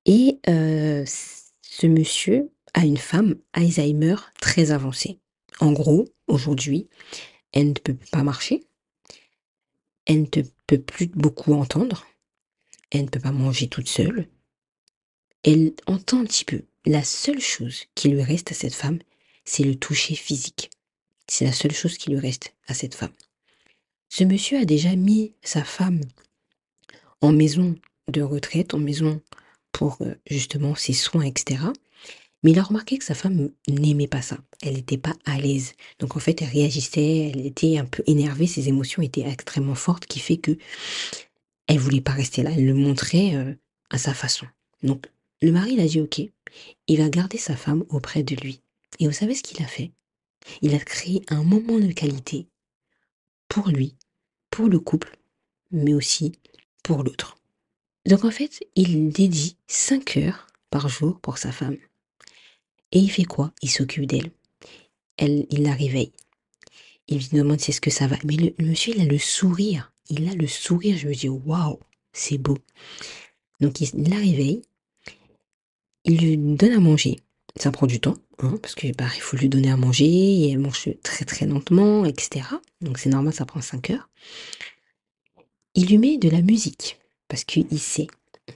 Et 0.04 0.38
euh, 0.48 1.04
ce 1.06 1.86
monsieur 1.86 2.52
a 2.74 2.84
une 2.84 2.98
femme 2.98 3.36
Alzheimer 3.54 4.16
très 4.40 4.70
avancée. 4.70 5.18
En 5.60 5.72
gros, 5.72 6.04
aujourd'hui, 6.26 6.88
elle 7.52 7.68
ne 7.68 7.72
peut 7.72 7.96
pas 8.12 8.22
marcher, 8.22 8.66
elle 10.04 10.20
ne 10.20 10.26
peut 10.26 10.44
plus 10.74 11.06
beaucoup 11.08 11.54
entendre. 11.54 12.06
Elle 12.90 13.04
ne 13.04 13.08
peut 13.08 13.20
pas 13.20 13.32
manger 13.32 13.68
toute 13.68 13.88
seule. 13.88 14.28
Elle 15.44 15.74
entend 15.86 16.20
un 16.20 16.24
petit 16.24 16.44
peu. 16.44 16.62
La 16.84 17.04
seule 17.04 17.40
chose 17.40 17.84
qui 17.94 18.08
lui 18.08 18.22
reste 18.22 18.52
à 18.52 18.54
cette 18.54 18.74
femme, 18.74 18.98
c'est 19.44 19.64
le 19.64 19.76
toucher 19.76 20.14
physique. 20.14 20.70
C'est 21.28 21.44
la 21.44 21.52
seule 21.52 21.72
chose 21.72 21.98
qui 21.98 22.10
lui 22.10 22.18
reste 22.18 22.54
à 22.66 22.74
cette 22.74 22.94
femme. 22.94 23.12
Ce 24.08 24.24
monsieur 24.24 24.58
a 24.58 24.64
déjà 24.64 24.94
mis 24.94 25.34
sa 25.42 25.64
femme 25.64 26.00
en 27.20 27.32
maison 27.32 27.74
de 28.08 28.22
retraite, 28.22 28.74
en 28.74 28.78
maison 28.78 29.20
pour 29.72 29.98
euh, 30.00 30.14
justement 30.30 30.74
ses 30.74 30.92
soins, 30.92 31.22
etc. 31.22 31.64
Mais 32.42 32.52
il 32.52 32.58
a 32.58 32.62
remarqué 32.62 32.98
que 32.98 33.04
sa 33.04 33.14
femme 33.14 33.50
n'aimait 33.68 34.06
pas 34.06 34.22
ça. 34.22 34.38
Elle 34.62 34.74
n'était 34.74 34.98
pas 34.98 35.14
à 35.24 35.38
l'aise. 35.38 35.74
Donc 35.98 36.16
en 36.16 36.20
fait, 36.20 36.42
elle 36.42 36.48
réagissait, 36.48 37.30
elle 37.30 37.46
était 37.46 37.78
un 37.78 37.84
peu 37.84 38.02
énervée, 38.06 38.46
ses 38.46 38.68
émotions 38.68 39.02
étaient 39.02 39.26
extrêmement 39.28 39.74
fortes, 39.74 40.06
qui 40.06 40.20
fait 40.20 40.36
que 40.36 40.56
elle 41.66 41.78
voulait 41.78 42.00
pas 42.00 42.12
rester 42.12 42.42
là. 42.42 42.50
Elle 42.52 42.66
le 42.66 42.74
montrait 42.74 43.34
euh, 43.34 43.54
à 43.90 43.98
sa 43.98 44.14
façon. 44.14 44.46
Donc 44.82 45.06
le 45.42 45.52
mari, 45.52 45.72
il 45.74 45.80
a 45.80 45.86
dit 45.86 46.00
ok, 46.00 46.20
il 46.86 46.98
va 46.98 47.08
garder 47.08 47.38
sa 47.38 47.56
femme 47.56 47.84
auprès 47.88 48.22
de 48.22 48.34
lui. 48.36 48.60
Et 48.98 49.06
vous 49.06 49.12
savez 49.12 49.34
ce 49.34 49.42
qu'il 49.42 49.62
a 49.62 49.66
fait? 49.66 49.92
Il 50.62 50.74
a 50.74 50.78
créé 50.78 51.22
un 51.28 51.42
moment 51.42 51.78
de 51.78 51.92
qualité 51.92 52.46
pour 53.48 53.68
lui, 53.68 53.96
pour 54.50 54.68
le 54.68 54.78
couple, 54.78 55.16
mais 55.70 55.94
aussi 55.94 56.32
pour 56.82 57.02
l'autre. 57.02 57.36
Donc 58.06 58.24
en 58.24 58.30
fait, 58.30 58.60
il 58.76 59.10
dédie 59.10 59.56
5 59.66 60.16
heures 60.18 60.46
par 60.70 60.88
jour 60.88 61.20
pour 61.20 61.38
sa 61.38 61.52
femme. 61.52 61.76
Et 62.92 62.98
il 62.98 63.10
fait 63.10 63.24
quoi? 63.24 63.52
Il 63.62 63.70
s'occupe 63.70 64.06
d'elle. 64.06 64.30
Elle, 65.16 65.46
il 65.50 65.62
la 65.62 65.74
réveille. 65.74 66.12
Il 67.08 67.18
lui 67.18 67.28
demande 67.32 67.60
si 67.60 67.70
est-ce 67.70 67.80
que 67.80 67.90
ça 67.90 68.06
va. 68.06 68.16
Mais 68.24 68.36
le, 68.36 68.54
monsieur, 68.58 68.94
il 68.94 69.00
a 69.00 69.04
le 69.04 69.18
sourire. 69.18 69.92
Il 70.08 70.28
a 70.28 70.34
le 70.34 70.46
sourire. 70.46 70.96
Je 70.96 71.08
me 71.08 71.14
dis, 71.14 71.28
waouh, 71.28 71.78
c'est 72.12 72.38
beau. 72.38 72.58
Donc 73.60 73.80
il, 73.80 73.90
la 74.08 74.16
réveille. 74.16 74.62
Il 76.04 76.18
lui 76.18 76.36
donne 76.36 76.72
à 76.72 76.80
manger. 76.80 77.20
Ça 77.58 77.70
prend 77.70 77.86
du 77.86 78.00
temps, 78.00 78.16
hein, 78.38 78.58
parce 78.60 78.74
que 78.74 78.92
bah, 78.92 79.08
il 79.14 79.20
faut 79.20 79.36
lui 79.36 79.48
donner 79.48 79.70
à 79.70 79.76
manger. 79.76 80.04
Et 80.04 80.50
elle 80.50 80.58
mange 80.58 80.88
très 81.02 81.24
très 81.24 81.46
lentement, 81.46 82.04
etc. 82.04 82.46
Donc 82.80 82.98
c'est 82.98 83.08
normal, 83.08 83.32
ça 83.32 83.46
prend 83.46 83.60
5 83.60 83.90
heures. 83.90 84.08
Il 85.74 85.86
lui 85.86 85.98
met 85.98 86.18
de 86.18 86.28
la 86.28 86.42
musique, 86.42 86.98
parce 87.28 87.44
qu'il 87.44 87.78
sait 87.78 88.06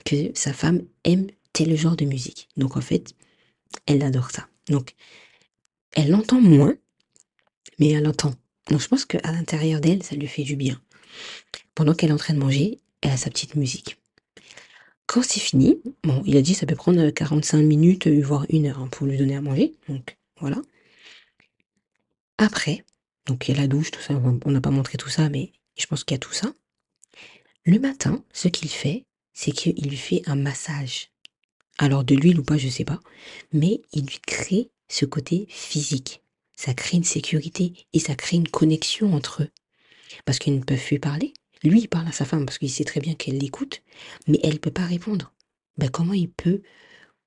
que 0.05 0.31
sa 0.33 0.53
femme 0.53 0.83
aime 1.03 1.27
tel 1.53 1.75
genre 1.75 1.95
de 1.95 2.05
musique. 2.05 2.47
Donc 2.57 2.77
en 2.77 2.81
fait, 2.81 3.15
elle 3.85 4.03
adore 4.03 4.31
ça. 4.31 4.47
Donc, 4.67 4.95
elle 5.93 6.09
l'entend 6.09 6.41
moins, 6.41 6.75
mais 7.79 7.89
elle 7.89 8.03
l'entend. 8.03 8.33
Donc, 8.69 8.79
je 8.79 8.87
pense 8.87 9.05
qu'à 9.05 9.31
l'intérieur 9.31 9.81
d'elle, 9.81 10.03
ça 10.03 10.15
lui 10.15 10.27
fait 10.27 10.43
du 10.43 10.55
bien. 10.55 10.81
Pendant 11.75 11.93
qu'elle 11.93 12.09
est 12.09 12.13
en 12.13 12.17
train 12.17 12.33
de 12.33 12.39
manger, 12.39 12.79
elle 13.01 13.11
a 13.11 13.17
sa 13.17 13.29
petite 13.29 13.55
musique. 13.55 13.97
Quand 15.07 15.23
c'est 15.23 15.39
fini, 15.41 15.81
bon, 16.03 16.23
il 16.25 16.37
a 16.37 16.41
dit 16.41 16.53
ça 16.53 16.65
peut 16.65 16.75
prendre 16.75 17.09
45 17.09 17.61
minutes, 17.61 18.07
voire 18.07 18.45
une 18.49 18.67
heure 18.67 18.79
hein, 18.79 18.87
pour 18.91 19.07
lui 19.07 19.17
donner 19.17 19.35
à 19.35 19.41
manger. 19.41 19.73
Donc, 19.89 20.17
voilà. 20.39 20.61
Après, 22.37 22.85
donc 23.25 23.47
il 23.47 23.55
y 23.55 23.57
a 23.57 23.61
la 23.61 23.67
douche, 23.67 23.91
tout 23.91 24.01
ça, 24.01 24.13
on 24.45 24.51
n'a 24.51 24.61
pas 24.61 24.71
montré 24.71 24.97
tout 24.97 25.09
ça, 25.09 25.29
mais 25.29 25.51
je 25.77 25.85
pense 25.85 26.03
qu'il 26.03 26.15
y 26.15 26.17
a 26.17 26.19
tout 26.19 26.33
ça. 26.33 26.53
Le 27.65 27.77
matin, 27.77 28.23
ce 28.33 28.47
qu'il 28.47 28.69
fait, 28.69 29.05
c'est 29.33 29.51
qu'il 29.51 29.87
lui 29.87 29.97
fait 29.97 30.23
un 30.25 30.35
massage 30.35 31.10
alors 31.77 32.03
de 32.03 32.15
l'huile 32.15 32.39
ou 32.39 32.43
pas, 32.43 32.57
je 32.57 32.69
sais 32.69 32.85
pas. 32.85 32.99
Mais 33.53 33.81
il 33.93 34.05
lui 34.05 34.19
crée 34.25 34.69
ce 34.87 35.05
côté 35.05 35.45
physique. 35.49 36.21
Ça 36.55 36.73
crée 36.73 36.97
une 36.97 37.03
sécurité 37.03 37.73
et 37.93 37.99
ça 37.99 38.15
crée 38.15 38.37
une 38.37 38.47
connexion 38.47 39.13
entre 39.13 39.43
eux. 39.43 39.49
Parce 40.25 40.37
qu'ils 40.37 40.55
ne 40.55 40.63
peuvent 40.63 40.83
plus 40.83 40.99
parler. 40.99 41.33
Lui, 41.63 41.81
il 41.81 41.87
parle 41.87 42.07
à 42.07 42.11
sa 42.11 42.25
femme 42.25 42.45
parce 42.45 42.57
qu'il 42.57 42.69
sait 42.69 42.83
très 42.83 42.99
bien 42.99 43.15
qu'elle 43.15 43.37
l'écoute, 43.37 43.81
mais 44.27 44.39
elle 44.43 44.53
ne 44.53 44.57
peut 44.59 44.71
pas 44.71 44.85
répondre. 44.85 45.33
Ben, 45.77 45.89
comment 45.89 46.13
il 46.13 46.29
peut 46.29 46.61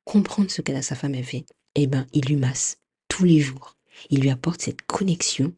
comprendre 0.04 0.50
ce 0.50 0.60
qu'elle 0.60 0.76
a 0.76 0.82
sa 0.82 0.96
femme 0.96 1.14
a 1.14 1.22
fait? 1.22 1.46
Eh 1.74 1.86
ben, 1.86 2.06
il 2.12 2.24
lui 2.26 2.36
masse 2.36 2.78
tous 3.08 3.24
les 3.24 3.40
jours. 3.40 3.76
Il 4.10 4.20
lui 4.20 4.30
apporte 4.30 4.60
cette 4.60 4.82
connexion 4.82 5.52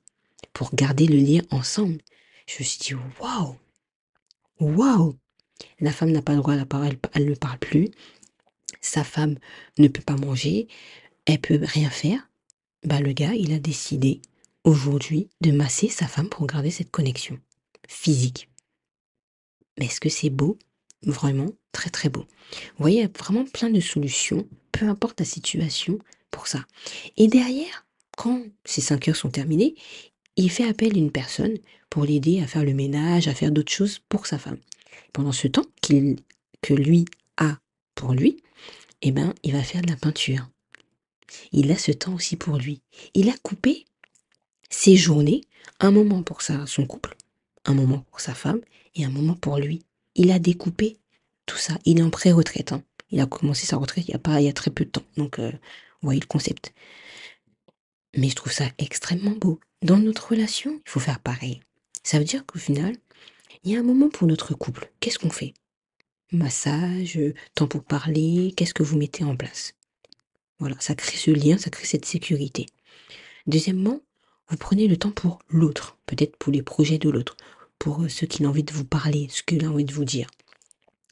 pour 0.53 0.75
garder 0.75 1.07
le 1.07 1.17
lien 1.17 1.43
ensemble. 1.51 1.99
Je 2.47 2.59
me 2.61 2.65
suis 2.65 2.79
dit, 2.79 2.95
waouh 3.21 3.57
Waouh 4.61 5.17
La 5.81 5.93
femme 5.93 6.13
n'a 6.13 6.23
pas 6.23 6.33
le 6.33 6.39
droit 6.39 6.55
à 6.55 6.57
la 6.57 6.67
parole, 6.67 6.97
elle 7.13 7.29
ne 7.29 7.35
parle 7.35 7.59
plus 7.59 7.91
sa 8.87 9.05
femme 9.05 9.37
ne 9.79 9.89
peut 9.89 10.03
pas 10.03 10.17
manger, 10.17 10.69
elle 11.27 11.41
peut 11.41 11.61
rien 11.63 11.91
faire, 11.91 12.29
bah 12.85 13.01
le 13.01 13.13
gars, 13.13 13.35
il 13.35 13.53
a 13.53 13.59
décidé 13.59 14.21
aujourd'hui 14.65 15.29
de 15.41 15.51
masser 15.51 15.89
sa 15.89 16.07
femme 16.07 16.29
pour 16.29 16.47
garder 16.47 16.71
cette 16.71 16.91
connexion 16.91 17.39
physique. 17.89 18.49
Mais 19.79 19.87
est-ce 19.87 20.01
que 20.01 20.09
c'est 20.09 20.31
beau? 20.31 20.59
Vraiment 21.03 21.51
très 21.73 21.91
très 21.91 22.09
beau. 22.09 22.25
Vous 22.51 22.83
voyez, 22.83 22.99
il 22.99 23.03
y 23.03 23.05
a 23.05 23.19
vraiment 23.19 23.45
plein 23.45 23.71
de 23.71 23.81
solutions, 23.81 24.47
peu 24.73 24.89
importe 24.89 25.21
la 25.21 25.27
situation, 25.27 25.99
pour 26.31 26.47
ça. 26.47 26.65
Et 27.17 27.29
derrière, 27.29 27.87
quand 28.17 28.43
ces 28.65 28.81
cinq 28.81 29.09
heures 29.09 29.17
sont 29.17 29.31
terminées, 29.31 29.75
il 30.37 30.51
fait 30.51 30.69
appel 30.69 30.95
à 30.95 30.99
une 30.99 31.13
personne 31.13 31.57
pour 31.91 32.05
l'aider 32.05 32.41
à 32.41 32.47
faire 32.47 32.65
le 32.65 32.75
ménage, 32.75 33.29
à 33.29 33.35
faire 33.35 33.51
d'autres 33.51 33.73
choses 33.73 33.99
pour 34.09 34.27
sa 34.27 34.39
femme. 34.39 34.59
Pendant 35.13 35.33
ce 35.33 35.49
temps 35.49 35.67
qu'il 35.81 36.17
que 36.63 36.75
lui 36.75 37.05
a 37.37 37.59
pour 37.95 38.13
lui, 38.13 38.43
eh 39.03 39.13
ben, 39.13 39.35
il 39.43 39.53
va 39.53 39.63
faire 39.63 39.83
de 39.83 39.91
la 39.91 39.97
peinture. 39.97 40.49
Il 41.53 41.71
a 41.71 41.77
ce 41.77 41.93
temps 41.93 42.15
aussi 42.15 42.37
pour 42.37 42.57
lui. 42.57 42.81
Il 43.15 43.29
a 43.29 43.37
coupé 43.43 43.85
ses 44.71 44.97
journées, 44.97 45.43
un 45.81 45.91
moment 45.91 46.23
pour 46.23 46.43
sa, 46.43 46.67
son 46.67 46.87
couple, 46.87 47.17
un 47.65 47.75
moment 47.75 48.05
pour 48.11 48.21
sa 48.21 48.35
femme 48.35 48.61
et 48.95 49.05
un 49.05 49.11
moment 49.11 49.35
pour 49.35 49.59
lui. 49.59 49.85
Il 50.15 50.31
a 50.31 50.39
découpé 50.39 50.97
tout 51.47 51.59
ça. 51.59 51.79
Il 51.85 51.99
est 52.01 52.03
en 52.03 52.11
pré-retraite. 52.11 52.73
Hein. 52.73 52.83
Il 53.11 53.21
a 53.21 53.27
commencé 53.27 53.67
sa 53.67 53.77
retraite 53.77 54.09
il 54.09 54.13
y 54.13 54.15
a, 54.15 54.19
pas, 54.19 54.41
il 54.41 54.47
y 54.47 54.49
a 54.49 54.53
très 54.53 54.71
peu 54.71 54.85
de 54.85 54.91
temps. 54.91 55.05
Donc, 55.17 55.39
euh, 55.39 55.51
vous 55.51 56.09
voyez 56.09 56.21
le 56.21 56.27
concept. 56.27 56.73
Mais 58.17 58.29
je 58.29 58.35
trouve 58.35 58.53
ça 58.53 58.67
extrêmement 58.79 59.33
beau. 59.33 59.61
dans 59.83 59.99
notre 59.99 60.31
relation, 60.31 60.81
il 60.87 60.91
faut 60.91 61.01
faire 61.01 61.21
pareil. 61.21 61.61
Ça 62.03 62.19
veut 62.19 62.25
dire 62.25 62.47
qu'au 62.47 62.59
final, 62.59 62.97
il 63.63 63.73
y 63.73 63.77
a 63.77 63.81
un 63.81 63.83
moment 63.83 64.09
pour 64.09 64.27
notre 64.27 64.55
couple. 64.55 64.91
Qu'est-ce 65.01 65.19
qu'on 65.19 65.31
fait? 65.31 65.55
Massage, 66.33 67.21
temps 67.55 67.69
pour 67.69 67.85
parler, 67.85 68.53
qu'est-ce 68.57 68.75
que 68.75 68.83
vous 68.83 68.99
mettez 68.99 69.23
en 69.23 69.37
place? 69.37 69.75
Voilà, 70.59 70.75
ça 70.81 70.97
crée 70.97 71.17
ce 71.17 71.31
lien, 71.31 71.57
ça 71.57 71.71
crée 71.71 71.87
cette 71.87 72.05
sécurité. 72.05 72.67
Deuxièmement, 73.47 74.01
vous 74.49 74.57
prenez 74.57 74.89
le 74.89 74.97
temps 74.97 75.13
pour 75.13 75.39
l'autre, 75.49 75.99
peut-être 76.05 76.37
pour 76.37 76.53
les 76.53 76.63
projets 76.63 76.99
de 76.99 77.11
l'autre, 77.11 77.37
pour 77.79 78.03
euh, 78.03 78.09
ce 78.09 78.25
qu'il 78.25 78.45
a 78.45 78.49
envie 78.49 78.65
de 78.65 78.73
vous 78.73 78.85
parler, 78.85 79.29
ce 79.31 79.45
qu'il 79.45 79.65
a 79.65 79.71
envie 79.71 79.85
de 79.85 79.93
vous 79.93 80.05
dire. 80.05 80.29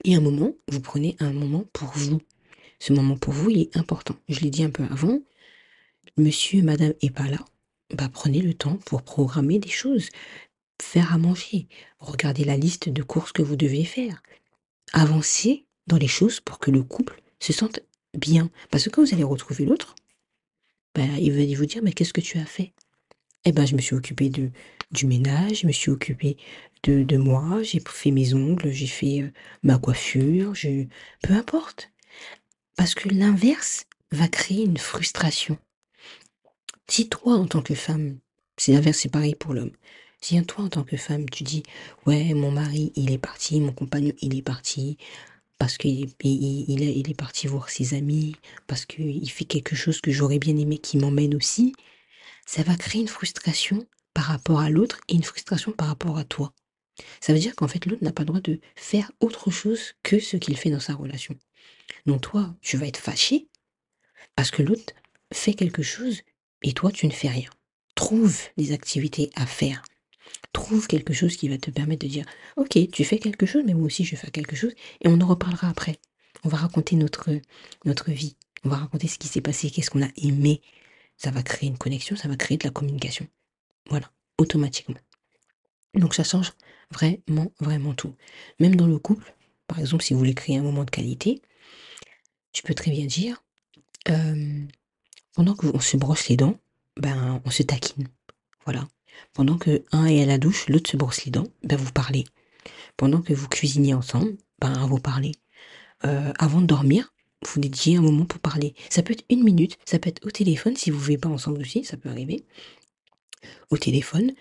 Et 0.03 0.17
un 0.17 0.21
moment, 0.21 0.53
vous 0.69 0.81
prenez 0.81 1.15
un 1.21 1.33
moment 1.33 1.65
pour 1.73 1.93
vous. 1.95 2.21
Ce 2.81 2.93
moment 2.93 3.17
pour 3.17 3.33
vous, 3.33 3.51
il 3.51 3.61
est 3.61 3.77
important. 3.77 4.17
Je 4.29 4.41
l'ai 4.41 4.51
dit 4.51 4.65
un 4.65 4.71
peu 4.71 4.83
avant, 4.91 5.21
monsieur 6.17 6.59
et 6.59 6.63
madame 6.63 6.95
est 7.03 7.15
pas 7.15 7.29
là. 7.29 7.45
Bah, 7.95 8.09
prenez 8.13 8.41
le 8.41 8.55
temps 8.55 8.79
pour 8.85 9.03
programmer 9.03 9.61
des 9.61 9.69
choses, 9.69 10.09
faire 10.83 11.13
à 11.13 11.19
manger, 11.19 11.69
regarder 12.01 12.45
la 12.45 12.57
liste 12.57 12.89
de 12.89 13.03
courses 13.05 13.33
que 13.33 13.43
vous 13.43 13.57
devez 13.57 13.85
faire. 13.85 14.21
Avancez 14.93 15.67
dans 15.87 15.97
les 15.97 16.09
choses 16.09 16.41
pour 16.41 16.59
que 16.59 16.71
le 16.71 16.83
couple 16.83 17.21
se 17.41 17.53
sente 17.53 17.81
bien. 18.15 18.51
Parce 18.71 18.85
que 18.85 18.91
quand 18.91 19.05
vous 19.05 19.15
allez 19.15 19.25
retrouver 19.25 19.65
l'autre, 19.65 19.95
bah, 20.95 21.03
il 21.19 21.33
va 21.33 21.57
vous 21.59 21.67
dire, 21.67 21.83
mais 21.83 21.93
qu'est-ce 21.93 22.13
que 22.13 22.21
tu 22.21 22.39
as 22.39 22.47
fait? 22.47 22.73
Eh 23.45 23.53
ben, 23.53 23.67
je 23.67 23.75
me 23.75 23.81
suis 23.81 23.95
occupée 23.95 24.31
de, 24.31 24.51
du 24.91 25.07
ménage, 25.07 25.61
je 25.61 25.67
me 25.67 25.73
suis 25.73 25.91
occupée 25.91 26.37
de, 26.85 27.03
de 27.03 27.17
moi, 27.17 27.63
j'ai 27.63 27.83
fait 27.87 28.11
mes 28.11 28.35
ongles, 28.35 28.71
j'ai 28.71 28.87
fait 28.87 29.23
euh, 29.23 29.33
ma 29.63 29.79
coiffure, 29.79 30.55
je... 30.55 30.87
peu 31.23 31.35
importe. 31.35 31.91
Parce 32.77 32.95
que 32.95 33.09
l'inverse 33.09 33.87
va 34.13 34.29
créer 34.29 34.65
une 34.65 34.79
frustration. 34.79 35.59
Si 36.89 37.09
toi, 37.09 37.35
en 37.35 37.47
tant 37.47 37.63
que 37.63 37.75
femme, 37.75 38.19
c'est 38.57 38.73
l'inverse, 38.73 38.99
c'est 38.99 39.09
pareil 39.11 39.35
pour 39.35 39.53
l'homme. 39.55 39.73
Si 40.25 40.43
toi, 40.47 40.65
en 40.65 40.69
tant 40.71 40.85
que 40.85 40.97
femme, 40.97 41.29
tu 41.29 41.45
dis, 41.45 41.63
ouais, 42.07 42.33
mon 42.33 42.51
mari, 42.51 42.95
il 42.97 43.13
est 43.13 43.19
parti, 43.19 43.61
mon 43.61 43.75
compagnon, 43.75 44.15
il 44.23 44.35
est 44.35 44.41
parti, 44.41 44.97
parce 45.59 45.77
qu'il 45.77 46.15
il, 46.23 46.81
il, 46.81 47.11
est 47.11 47.15
parti 47.15 47.47
voir 47.47 47.69
ses 47.69 47.93
amis, 47.93 48.35
parce 48.67 48.87
qu'il 48.87 49.31
fait 49.31 49.45
quelque 49.45 49.77
chose 49.77 50.01
que 50.01 50.11
j'aurais 50.11 50.39
bien 50.39 50.57
aimé 50.57 50.79
qu'il 50.79 51.03
m'emmène 51.03 51.35
aussi, 51.35 51.75
ça 52.47 52.63
va 52.63 52.75
créer 52.75 53.03
une 53.03 53.09
frustration 53.09 53.87
par 54.15 54.25
rapport 54.25 54.61
à 54.61 54.71
l'autre 54.71 54.99
et 55.09 55.15
une 55.15 55.23
frustration 55.23 55.73
par 55.73 55.89
rapport 55.89 56.17
à 56.17 56.25
toi. 56.25 56.55
Ça 57.21 57.35
veut 57.35 57.39
dire 57.39 57.55
qu'en 57.55 57.69
fait, 57.69 57.85
l'autre 57.85 58.03
n'a 58.03 58.13
pas 58.13 58.23
le 58.23 58.29
droit 58.29 58.41
de 58.41 58.61
faire 58.77 59.13
autre 59.21 59.51
chose 59.51 59.93
que 60.03 60.19
ce 60.19 60.39
qu'il 60.39 60.57
fait 60.57 60.71
dans 60.71 60.81
sa 60.81 60.95
relation. 60.95 61.37
Donc 62.07 62.23
toi, 62.23 62.57
tu 62.63 62.79
vas 62.79 62.87
être 62.87 62.97
fâché 62.97 63.49
parce 64.37 64.51
que 64.51 64.63
l'autre 64.63 64.95
fait 65.35 65.53
quelque 65.53 65.83
chose 65.83 66.23
et 66.63 66.73
toi, 66.73 66.91
tu 66.91 67.07
ne 67.07 67.13
fais 67.13 67.29
rien. 67.29 67.51
Trouve 67.95 68.35
des 68.57 68.73
activités 68.73 69.29
à 69.35 69.45
faire. 69.45 69.83
Trouve 70.53 70.87
quelque 70.87 71.13
chose 71.13 71.37
qui 71.37 71.49
va 71.49 71.59
te 71.59 71.71
permettre 71.71 72.07
de 72.07 72.11
dire, 72.11 72.27
ok, 72.57 72.79
tu 72.91 73.05
fais 73.05 73.19
quelque 73.19 73.47
chose, 73.47 73.65
mais 73.67 73.75
moi 73.75 73.87
aussi 73.87 74.05
je 74.05 74.17
fais 74.17 74.31
quelque 74.31 74.57
chose, 74.57 74.73
et 75.01 75.09
on 75.09 75.21
en 75.21 75.27
reparlera 75.27 75.69
après. 75.69 75.99
On 76.45 76.49
va 76.49 76.59
raconter 76.59 76.97
notre, 76.97 77.31
notre 77.85 78.11
vie. 78.11 78.37
On 78.65 78.69
va 78.69 78.77
raconter 78.77 79.09
ce 79.09 79.19
qui 79.19 79.29
s'est 79.29 79.41
passé, 79.41 79.71
qu'est-ce 79.71 79.91
qu'on 79.91 80.03
a 80.03 80.11
aimé. 80.17 80.61
Ça 81.17 81.31
va 81.31 81.43
créer 81.43 81.69
une 81.69 81.79
connexion, 81.79 82.17
ça 82.17 82.29
va 82.29 82.37
créer 82.37 82.57
de 82.57 82.65
la 82.65 82.71
communication. 82.71 83.27
Voilà, 83.91 84.11
automatiquement. 84.39 84.97
Donc 85.95 86.15
ça 86.15 86.25
change 86.25 86.53
vraiment, 86.91 87.53
vraiment 87.61 87.95
tout. 87.95 88.15
Même 88.59 88.77
dans 88.77 88.87
le 88.87 88.99
couple, 88.99 89.35
par 89.67 89.79
exemple, 89.79 90.05
si 90.05 90.13
vous 90.13 90.19
voulez 90.19 90.35
créer 90.35 90.57
un 90.59 90.63
moment 90.63 90.85
de 90.85 90.91
qualité, 90.91 91.43
tu 92.53 92.63
peux 92.63 92.75
très 92.75 92.91
bien 92.91 93.07
dire, 93.07 93.43
euh, 94.09 94.65
pendant 95.35 95.55
qu'on 95.55 95.81
se 95.81 95.97
brosse 95.97 96.29
les 96.29 96.37
dents, 96.37 96.59
ben, 96.97 97.43
on 97.45 97.51
se 97.51 97.63
taquine. 97.63 98.09
Voilà. 98.65 98.89
Pendant 99.33 99.59
que 99.59 99.85
un 99.93 100.07
est 100.07 100.23
à 100.23 100.27
la 100.27 100.39
douche, 100.39 100.69
l'autre 100.69 100.91
se 100.91 100.97
brosse 100.97 101.25
les 101.25 101.31
dents, 101.31 101.49
ben, 101.63 101.77
vous 101.77 101.93
parlez. 101.93 102.25
Pendant 102.97 103.21
que 103.21 103.33
vous 103.33 103.49
cuisinez 103.49 103.95
ensemble, 103.95 104.37
ben, 104.61 104.87
vous 104.87 105.01
parlez. 105.01 105.33
Euh, 106.05 106.33
avant 106.39 106.61
de 106.61 106.67
dormir, 106.67 107.13
vous 107.47 107.61
dédiez 107.61 107.97
un 107.97 108.03
moment 108.03 108.25
pour 108.25 108.41
parler. 108.41 108.75
Ça 108.91 109.03
peut 109.03 109.13
être 109.13 109.25
une 109.31 109.43
minute, 109.43 109.79
ça 109.85 109.99
peut 109.99 110.09
être 110.09 110.25
au 110.27 110.31
téléphone, 110.31 110.77
si 110.77 110.91
vous 110.91 110.99
ne 110.99 111.05
vivez 111.05 111.19
pas 111.19 111.29
ensemble 111.29 111.61
aussi, 111.61 111.85
ça 111.85 111.97
peut 111.97 112.09
arriver. 112.09 112.45
Au 113.71 113.77
téléphone, 113.77 114.33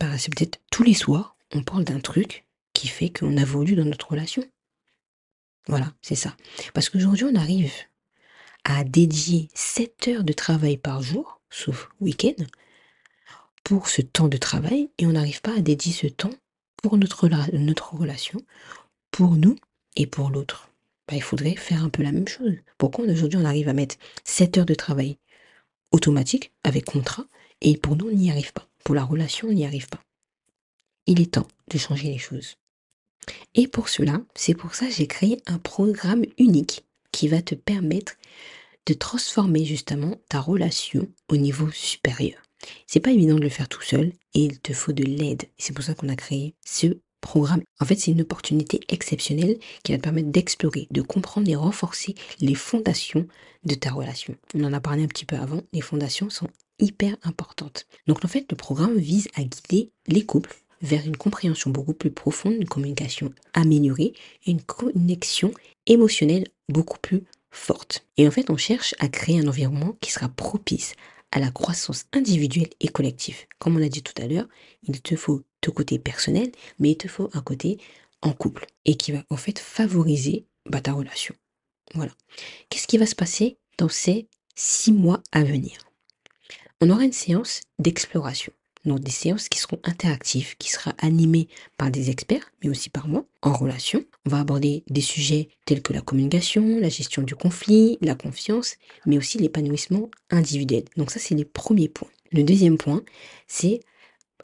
ben, 0.00 0.18
c'est 0.18 0.34
peut-être 0.34 0.60
tous 0.70 0.82
les 0.82 0.94
soirs, 0.94 1.36
on 1.52 1.62
parle 1.62 1.84
d'un 1.84 2.00
truc 2.00 2.44
qui 2.72 2.88
fait 2.88 3.10
qu'on 3.10 3.36
a 3.36 3.44
voulu 3.44 3.76
dans 3.76 3.84
notre 3.84 4.10
relation. 4.10 4.44
Voilà, 5.66 5.92
c'est 6.02 6.16
ça. 6.16 6.36
Parce 6.74 6.90
qu'aujourd'hui, 6.90 7.24
on 7.24 7.34
arrive 7.34 7.72
à 8.64 8.84
dédier 8.84 9.48
7 9.54 10.08
heures 10.08 10.24
de 10.24 10.32
travail 10.32 10.76
par 10.76 11.02
jour, 11.02 11.40
sauf 11.50 11.88
week-end, 12.00 12.44
pour 13.64 13.88
ce 13.88 14.02
temps 14.02 14.28
de 14.28 14.36
travail 14.36 14.90
et 14.98 15.06
on 15.06 15.12
n'arrive 15.12 15.40
pas 15.40 15.56
à 15.56 15.60
dédier 15.60 15.92
ce 15.92 16.06
temps 16.06 16.30
pour 16.76 16.98
notre, 16.98 17.26
relation, 17.26 18.40
pour 19.10 19.32
nous 19.32 19.56
et 19.96 20.06
pour 20.06 20.30
l'autre. 20.30 20.68
Bah, 21.08 21.16
il 21.16 21.22
faudrait 21.22 21.56
faire 21.56 21.82
un 21.82 21.88
peu 21.88 22.02
la 22.02 22.12
même 22.12 22.28
chose. 22.28 22.54
Pourquoi 22.78 23.06
aujourd'hui 23.06 23.38
on 23.38 23.44
arrive 23.44 23.68
à 23.68 23.72
mettre 23.72 23.96
7 24.24 24.58
heures 24.58 24.66
de 24.66 24.74
travail 24.74 25.16
automatique 25.92 26.52
avec 26.62 26.84
contrat 26.84 27.24
et 27.62 27.76
pour 27.78 27.96
nous 27.96 28.08
on 28.08 28.14
n'y 28.14 28.30
arrive 28.30 28.52
pas. 28.52 28.68
Pour 28.84 28.94
la 28.94 29.04
relation 29.04 29.48
on 29.48 29.52
n'y 29.52 29.66
arrive 29.66 29.88
pas. 29.88 30.00
Il 31.06 31.20
est 31.20 31.34
temps 31.34 31.48
de 31.68 31.78
changer 31.78 32.08
les 32.08 32.18
choses. 32.18 32.56
Et 33.54 33.66
pour 33.66 33.88
cela, 33.88 34.20
c'est 34.34 34.54
pour 34.54 34.74
ça 34.74 34.86
que 34.86 34.92
j'ai 34.92 35.06
créé 35.06 35.40
un 35.46 35.58
programme 35.58 36.24
unique 36.38 36.84
qui 37.12 37.28
va 37.28 37.40
te 37.40 37.54
permettre 37.54 38.16
de 38.86 38.92
transformer 38.92 39.64
justement 39.64 40.20
ta 40.28 40.40
relation 40.40 41.08
au 41.28 41.36
niveau 41.36 41.70
supérieur. 41.70 42.43
C'est 42.86 43.00
pas 43.00 43.12
évident 43.12 43.36
de 43.36 43.42
le 43.42 43.48
faire 43.48 43.68
tout 43.68 43.82
seul 43.82 44.12
et 44.34 44.40
il 44.40 44.60
te 44.60 44.72
faut 44.72 44.92
de 44.92 45.04
l'aide. 45.04 45.44
C'est 45.58 45.74
pour 45.74 45.84
ça 45.84 45.94
qu'on 45.94 46.08
a 46.08 46.16
créé 46.16 46.54
ce 46.64 46.98
programme. 47.20 47.62
En 47.80 47.86
fait, 47.86 47.96
c'est 47.96 48.10
une 48.10 48.20
opportunité 48.20 48.80
exceptionnelle 48.88 49.58
qui 49.82 49.92
va 49.92 49.98
te 49.98 50.02
permettre 50.02 50.30
d'explorer, 50.30 50.86
de 50.90 51.02
comprendre 51.02 51.48
et 51.48 51.56
renforcer 51.56 52.14
les 52.40 52.54
fondations 52.54 53.26
de 53.64 53.74
ta 53.74 53.90
relation. 53.90 54.34
On 54.54 54.64
en 54.64 54.72
a 54.72 54.80
parlé 54.80 55.04
un 55.04 55.08
petit 55.08 55.24
peu 55.24 55.36
avant, 55.36 55.62
les 55.72 55.80
fondations 55.80 56.28
sont 56.28 56.48
hyper 56.78 57.16
importantes. 57.22 57.86
Donc 58.06 58.24
en 58.24 58.28
fait, 58.28 58.46
le 58.50 58.56
programme 58.56 58.98
vise 58.98 59.28
à 59.36 59.42
guider 59.42 59.90
les 60.06 60.24
couples 60.24 60.54
vers 60.82 61.06
une 61.06 61.16
compréhension 61.16 61.70
beaucoup 61.70 61.94
plus 61.94 62.10
profonde, 62.10 62.54
une 62.54 62.68
communication 62.68 63.32
améliorée 63.54 64.12
et 64.44 64.50
une 64.50 64.62
connexion 64.62 65.52
émotionnelle 65.86 66.46
beaucoup 66.68 66.98
plus 66.98 67.22
forte. 67.50 68.06
Et 68.18 68.28
en 68.28 68.30
fait, 68.30 68.50
on 68.50 68.56
cherche 68.56 68.94
à 68.98 69.08
créer 69.08 69.40
un 69.40 69.48
environnement 69.48 69.96
qui 70.00 70.12
sera 70.12 70.28
propice 70.28 70.94
à 71.34 71.40
la 71.40 71.50
croissance 71.50 72.06
individuelle 72.12 72.70
et 72.80 72.88
collective. 72.88 73.36
Comme 73.58 73.74
on 73.74 73.80
l'a 73.80 73.88
dit 73.88 74.04
tout 74.04 74.14
à 74.22 74.26
l'heure, 74.26 74.46
il 74.84 75.02
te 75.02 75.16
faut 75.16 75.42
ton 75.60 75.72
côté 75.72 75.98
personnel, 75.98 76.50
mais 76.78 76.92
il 76.92 76.96
te 76.96 77.08
faut 77.08 77.28
un 77.32 77.42
côté 77.42 77.78
en 78.22 78.32
couple 78.32 78.66
et 78.84 78.96
qui 78.96 79.10
va 79.10 79.24
en 79.30 79.36
fait 79.36 79.58
favoriser 79.58 80.46
bah, 80.64 80.80
ta 80.80 80.92
relation. 80.92 81.34
Voilà. 81.94 82.12
Qu'est-ce 82.70 82.86
qui 82.86 82.98
va 82.98 83.06
se 83.06 83.16
passer 83.16 83.58
dans 83.78 83.88
ces 83.88 84.28
six 84.54 84.92
mois 84.92 85.22
à 85.32 85.42
venir? 85.42 85.78
On 86.80 86.88
aura 86.88 87.04
une 87.04 87.12
séance 87.12 87.62
d'exploration 87.80 88.52
donc 88.84 89.00
des 89.00 89.10
séances 89.10 89.48
qui 89.48 89.58
seront 89.58 89.78
interactives, 89.84 90.56
qui 90.58 90.70
sera 90.70 90.94
animées 90.98 91.48
par 91.78 91.90
des 91.90 92.10
experts, 92.10 92.50
mais 92.62 92.70
aussi 92.70 92.90
par 92.90 93.08
moi, 93.08 93.24
en 93.42 93.52
relation. 93.52 94.04
On 94.26 94.30
va 94.30 94.40
aborder 94.40 94.84
des 94.88 95.00
sujets 95.00 95.48
tels 95.64 95.82
que 95.82 95.92
la 95.92 96.00
communication, 96.00 96.78
la 96.80 96.88
gestion 96.88 97.22
du 97.22 97.34
conflit, 97.34 97.98
la 98.00 98.14
confiance, 98.14 98.76
mais 99.06 99.18
aussi 99.18 99.38
l'épanouissement 99.38 100.10
individuel. 100.30 100.84
Donc 100.96 101.10
ça, 101.10 101.20
c'est 101.20 101.34
les 101.34 101.44
premiers 101.44 101.88
points. 101.88 102.10
Le 102.32 102.42
deuxième 102.42 102.78
point, 102.78 103.02
c'est 103.46 103.80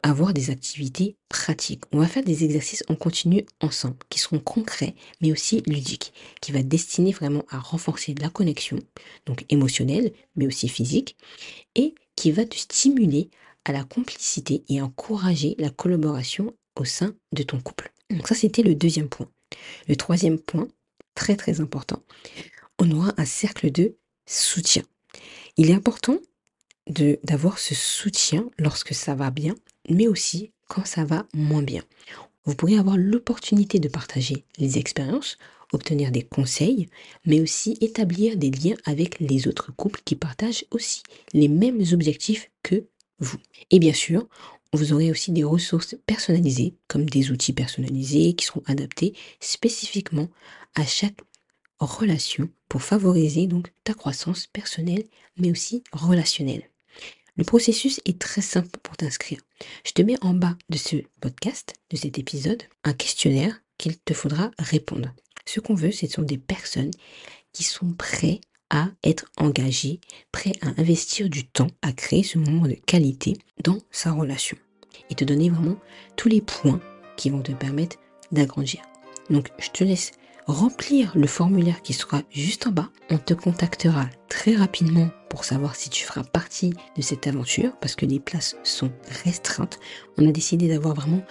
avoir 0.03 0.33
des 0.33 0.49
activités 0.49 1.15
pratiques. 1.29 1.83
On 1.91 1.99
va 1.99 2.07
faire 2.07 2.23
des 2.23 2.43
exercices 2.43 2.83
en 2.87 2.95
continu 2.95 3.45
ensemble, 3.59 3.97
qui 4.09 4.19
seront 4.19 4.39
concrets, 4.39 4.95
mais 5.21 5.31
aussi 5.31 5.61
ludiques, 5.67 6.13
qui 6.41 6.51
va 6.51 6.63
destiner 6.63 7.11
vraiment 7.11 7.45
à 7.49 7.59
renforcer 7.59 8.15
la 8.19 8.29
connexion, 8.29 8.79
donc 9.25 9.45
émotionnelle, 9.49 10.11
mais 10.35 10.47
aussi 10.47 10.69
physique, 10.69 11.17
et 11.75 11.93
qui 12.15 12.31
va 12.31 12.45
te 12.45 12.55
stimuler 12.55 13.29
à 13.65 13.71
la 13.71 13.83
complicité 13.83 14.63
et 14.69 14.81
encourager 14.81 15.55
la 15.59 15.69
collaboration 15.69 16.53
au 16.75 16.85
sein 16.85 17.13
de 17.31 17.43
ton 17.43 17.59
couple. 17.59 17.91
Donc 18.09 18.27
ça, 18.27 18.35
c'était 18.35 18.63
le 18.63 18.75
deuxième 18.75 19.09
point. 19.09 19.29
Le 19.87 19.95
troisième 19.95 20.39
point, 20.39 20.67
très 21.15 21.35
très 21.35 21.61
important, 21.61 22.01
on 22.79 22.89
aura 22.91 23.13
un 23.17 23.25
cercle 23.25 23.71
de 23.71 23.95
soutien. 24.25 24.83
Il 25.57 25.69
est 25.69 25.75
important 25.75 26.17
d'avoir 26.87 27.59
ce 27.59 27.75
soutien 27.75 28.49
lorsque 28.57 28.93
ça 28.93 29.15
va 29.15 29.29
bien, 29.29 29.55
mais 29.89 30.07
aussi 30.07 30.51
quand 30.67 30.85
ça 30.85 31.05
va 31.05 31.25
moins 31.33 31.61
bien. 31.61 31.83
Vous 32.45 32.55
pourrez 32.55 32.77
avoir 32.77 32.97
l'opportunité 32.97 33.79
de 33.79 33.87
partager 33.87 34.45
les 34.57 34.77
expériences, 34.77 35.37
obtenir 35.73 36.11
des 36.11 36.23
conseils, 36.23 36.89
mais 37.25 37.39
aussi 37.39 37.77
établir 37.81 38.35
des 38.35 38.49
liens 38.49 38.75
avec 38.85 39.19
les 39.19 39.47
autres 39.47 39.71
couples 39.75 40.01
qui 40.03 40.15
partagent 40.15 40.65
aussi 40.71 41.03
les 41.33 41.47
mêmes 41.47 41.83
objectifs 41.91 42.49
que 42.63 42.87
vous. 43.21 43.37
Et 43.69 43.79
bien 43.79 43.93
sûr, 43.93 44.27
vous 44.73 44.93
aurez 44.93 45.11
aussi 45.11 45.31
des 45.31 45.43
ressources 45.43 45.95
personnalisées, 46.05 46.75
comme 46.87 47.09
des 47.09 47.31
outils 47.31 47.53
personnalisés 47.53 48.33
qui 48.33 48.45
seront 48.45 48.63
adaptés 48.65 49.13
spécifiquement 49.39 50.29
à 50.75 50.85
chaque 50.85 51.19
relation 51.79 52.49
pour 52.69 52.81
favoriser 52.81 53.47
donc 53.47 53.73
ta 53.83 53.93
croissance 53.93 54.47
personnelle, 54.47 55.03
mais 55.37 55.51
aussi 55.51 55.83
relationnelle. 55.91 56.69
Le 57.37 57.43
processus 57.43 58.01
est 58.05 58.19
très 58.19 58.41
simple 58.41 58.77
pour 58.83 58.97
t'inscrire. 58.97 59.39
Je 59.85 59.91
te 59.91 60.01
mets 60.01 60.17
en 60.21 60.33
bas 60.33 60.57
de 60.69 60.77
ce 60.77 60.97
podcast, 61.21 61.73
de 61.89 61.97
cet 61.97 62.19
épisode, 62.19 62.63
un 62.83 62.93
questionnaire 62.93 63.61
qu'il 63.77 63.97
te 63.97 64.13
faudra 64.13 64.51
répondre. 64.59 65.13
Ce 65.45 65.59
qu'on 65.59 65.73
veut, 65.73 65.91
ce 65.91 66.07
sont 66.07 66.21
des 66.21 66.37
personnes 66.37 66.91
qui 67.51 67.63
sont 67.63 67.93
prêtes 67.93 68.41
à 68.71 68.87
être 69.03 69.25
engagées, 69.37 69.99
prêtes 70.31 70.57
à 70.63 70.69
investir 70.81 71.29
du 71.29 71.45
temps, 71.45 71.67
à 71.81 71.91
créer 71.91 72.23
ce 72.23 72.39
moment 72.39 72.67
de 72.67 72.73
qualité 72.73 73.37
dans 73.63 73.77
sa 73.91 74.13
relation. 74.13 74.57
Et 75.09 75.15
te 75.15 75.25
donner 75.25 75.49
vraiment 75.49 75.75
tous 76.15 76.29
les 76.29 76.41
points 76.41 76.79
qui 77.17 77.29
vont 77.29 77.41
te 77.41 77.51
permettre 77.51 77.97
d'agrandir. 78.31 78.81
Donc, 79.29 79.49
je 79.59 79.69
te 79.69 79.83
laisse 79.83 80.11
remplir 80.47 81.11
le 81.15 81.27
formulaire 81.27 81.81
qui 81.81 81.93
sera 81.93 82.23
juste 82.31 82.65
en 82.65 82.71
bas. 82.71 82.89
On 83.09 83.17
te 83.17 83.33
contactera 83.33 84.09
très 84.29 84.55
rapidement 84.55 85.09
pour 85.29 85.43
savoir 85.43 85.75
si 85.75 85.89
tu 85.89 86.05
feras 86.05 86.23
partie 86.23 86.73
de 86.95 87.01
cette 87.01 87.27
aventure 87.27 87.75
parce 87.79 87.95
que 87.95 88.05
les 88.05 88.19
places 88.19 88.55
sont 88.63 88.91
restreintes. 89.23 89.79
On 90.17 90.27
a 90.27 90.31
décidé 90.31 90.69
d'avoir 90.69 90.95
vraiment 90.95 91.23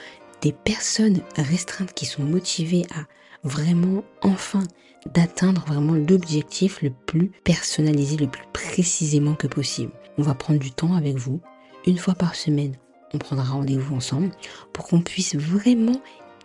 des 0.42 0.52
personnes 0.52 1.20
restreintes 1.36 1.94
qui 1.94 2.06
sont 2.06 2.22
motivées 2.22 2.86
à 2.94 3.06
vraiment 3.42 4.04
enfin 4.22 4.62
d'atteindre 5.06 5.64
vraiment 5.66 5.94
l'objectif 5.94 6.82
le 6.82 6.90
plus 6.90 7.30
personnalisé, 7.44 8.16
le 8.16 8.28
plus 8.28 8.44
précisément 8.52 9.34
que 9.34 9.46
possible. 9.46 9.92
On 10.18 10.22
va 10.22 10.34
prendre 10.34 10.60
du 10.60 10.70
temps 10.70 10.94
avec 10.94 11.16
vous. 11.16 11.40
Une 11.86 11.98
fois 11.98 12.14
par 12.14 12.34
semaine, 12.34 12.74
on 13.14 13.18
prendra 13.18 13.44
rendez-vous 13.44 13.96
ensemble 13.96 14.30
pour 14.72 14.86
qu'on 14.86 15.00
puisse 15.00 15.34
vraiment 15.34 16.00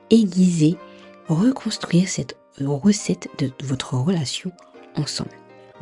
aiguiser, 0.09 0.77
reconstruire 1.27 2.07
cette 2.07 2.37
recette 2.59 3.27
de 3.37 3.51
votre 3.63 3.95
relation 3.95 4.51
ensemble. 4.95 5.31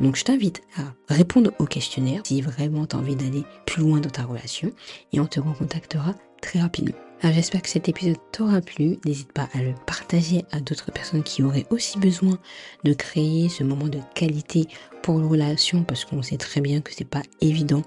Donc 0.00 0.16
je 0.16 0.24
t'invite 0.24 0.62
à 0.76 1.14
répondre 1.14 1.52
au 1.58 1.66
questionnaire 1.66 2.22
si 2.24 2.40
vraiment 2.40 2.86
tu 2.86 2.96
as 2.96 2.98
envie 2.98 3.16
d'aller 3.16 3.44
plus 3.64 3.82
loin 3.82 4.00
dans 4.00 4.10
ta 4.10 4.24
relation 4.24 4.72
et 5.12 5.20
on 5.20 5.26
te 5.26 5.38
recontactera 5.38 6.14
très 6.42 6.60
rapidement. 6.60 6.96
J'espère 7.22 7.62
que 7.62 7.70
cet 7.70 7.88
épisode 7.88 8.18
t'aura 8.32 8.60
plu. 8.60 8.98
N'hésite 9.04 9.32
pas 9.32 9.48
à 9.54 9.62
le 9.62 9.74
partager 9.86 10.44
à 10.52 10.60
d'autres 10.60 10.92
personnes 10.92 11.22
qui 11.22 11.42
auraient 11.42 11.66
aussi 11.70 11.98
besoin 11.98 12.38
de 12.84 12.92
créer 12.92 13.48
ce 13.48 13.64
moment 13.64 13.88
de 13.88 13.98
qualité 14.14 14.68
pour 15.02 15.18
une 15.18 15.26
relation 15.26 15.84
parce 15.84 16.04
qu'on 16.04 16.22
sait 16.22 16.36
très 16.36 16.60
bien 16.60 16.80
que 16.80 16.92
c'est 16.92 17.08
pas 17.08 17.22
évident 17.40 17.82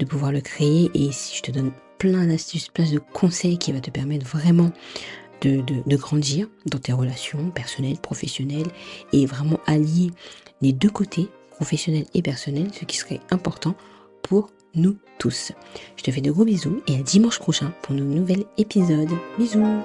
de 0.00 0.04
pouvoir 0.04 0.32
le 0.32 0.40
créer 0.40 0.90
et 0.94 1.12
si 1.12 1.36
je 1.36 1.42
te 1.42 1.50
donne 1.50 1.72
plein 1.98 2.26
d'astuces, 2.26 2.68
plein 2.68 2.90
de 2.90 2.98
conseils 2.98 3.58
qui 3.58 3.72
va 3.72 3.80
te 3.80 3.90
permettre 3.90 4.26
vraiment 4.26 4.72
de, 5.42 5.96
grandir 5.96 6.48
dans 6.66 6.78
tes 6.78 6.92
relations 6.92 7.50
personnelles, 7.50 7.98
professionnelles 7.98 8.70
et 9.12 9.26
vraiment 9.26 9.60
allier 9.66 10.10
les 10.60 10.72
deux 10.72 10.90
côtés, 10.90 11.28
professionnel 11.50 12.04
et 12.14 12.22
personnel, 12.22 12.68
ce 12.72 12.84
qui 12.84 12.96
serait 12.96 13.20
important 13.30 13.74
pour 14.22 14.50
nous 14.74 14.96
tous. 15.18 15.52
Je 15.96 16.02
te 16.02 16.10
fais 16.10 16.20
de 16.20 16.30
gros 16.30 16.44
bisous 16.44 16.82
et 16.86 16.96
à 16.96 17.02
dimanche 17.02 17.38
prochain 17.38 17.72
pour 17.82 17.94
nos 17.94 18.04
nouvel 18.04 18.44
épisode. 18.56 19.10
Bisous 19.38 19.82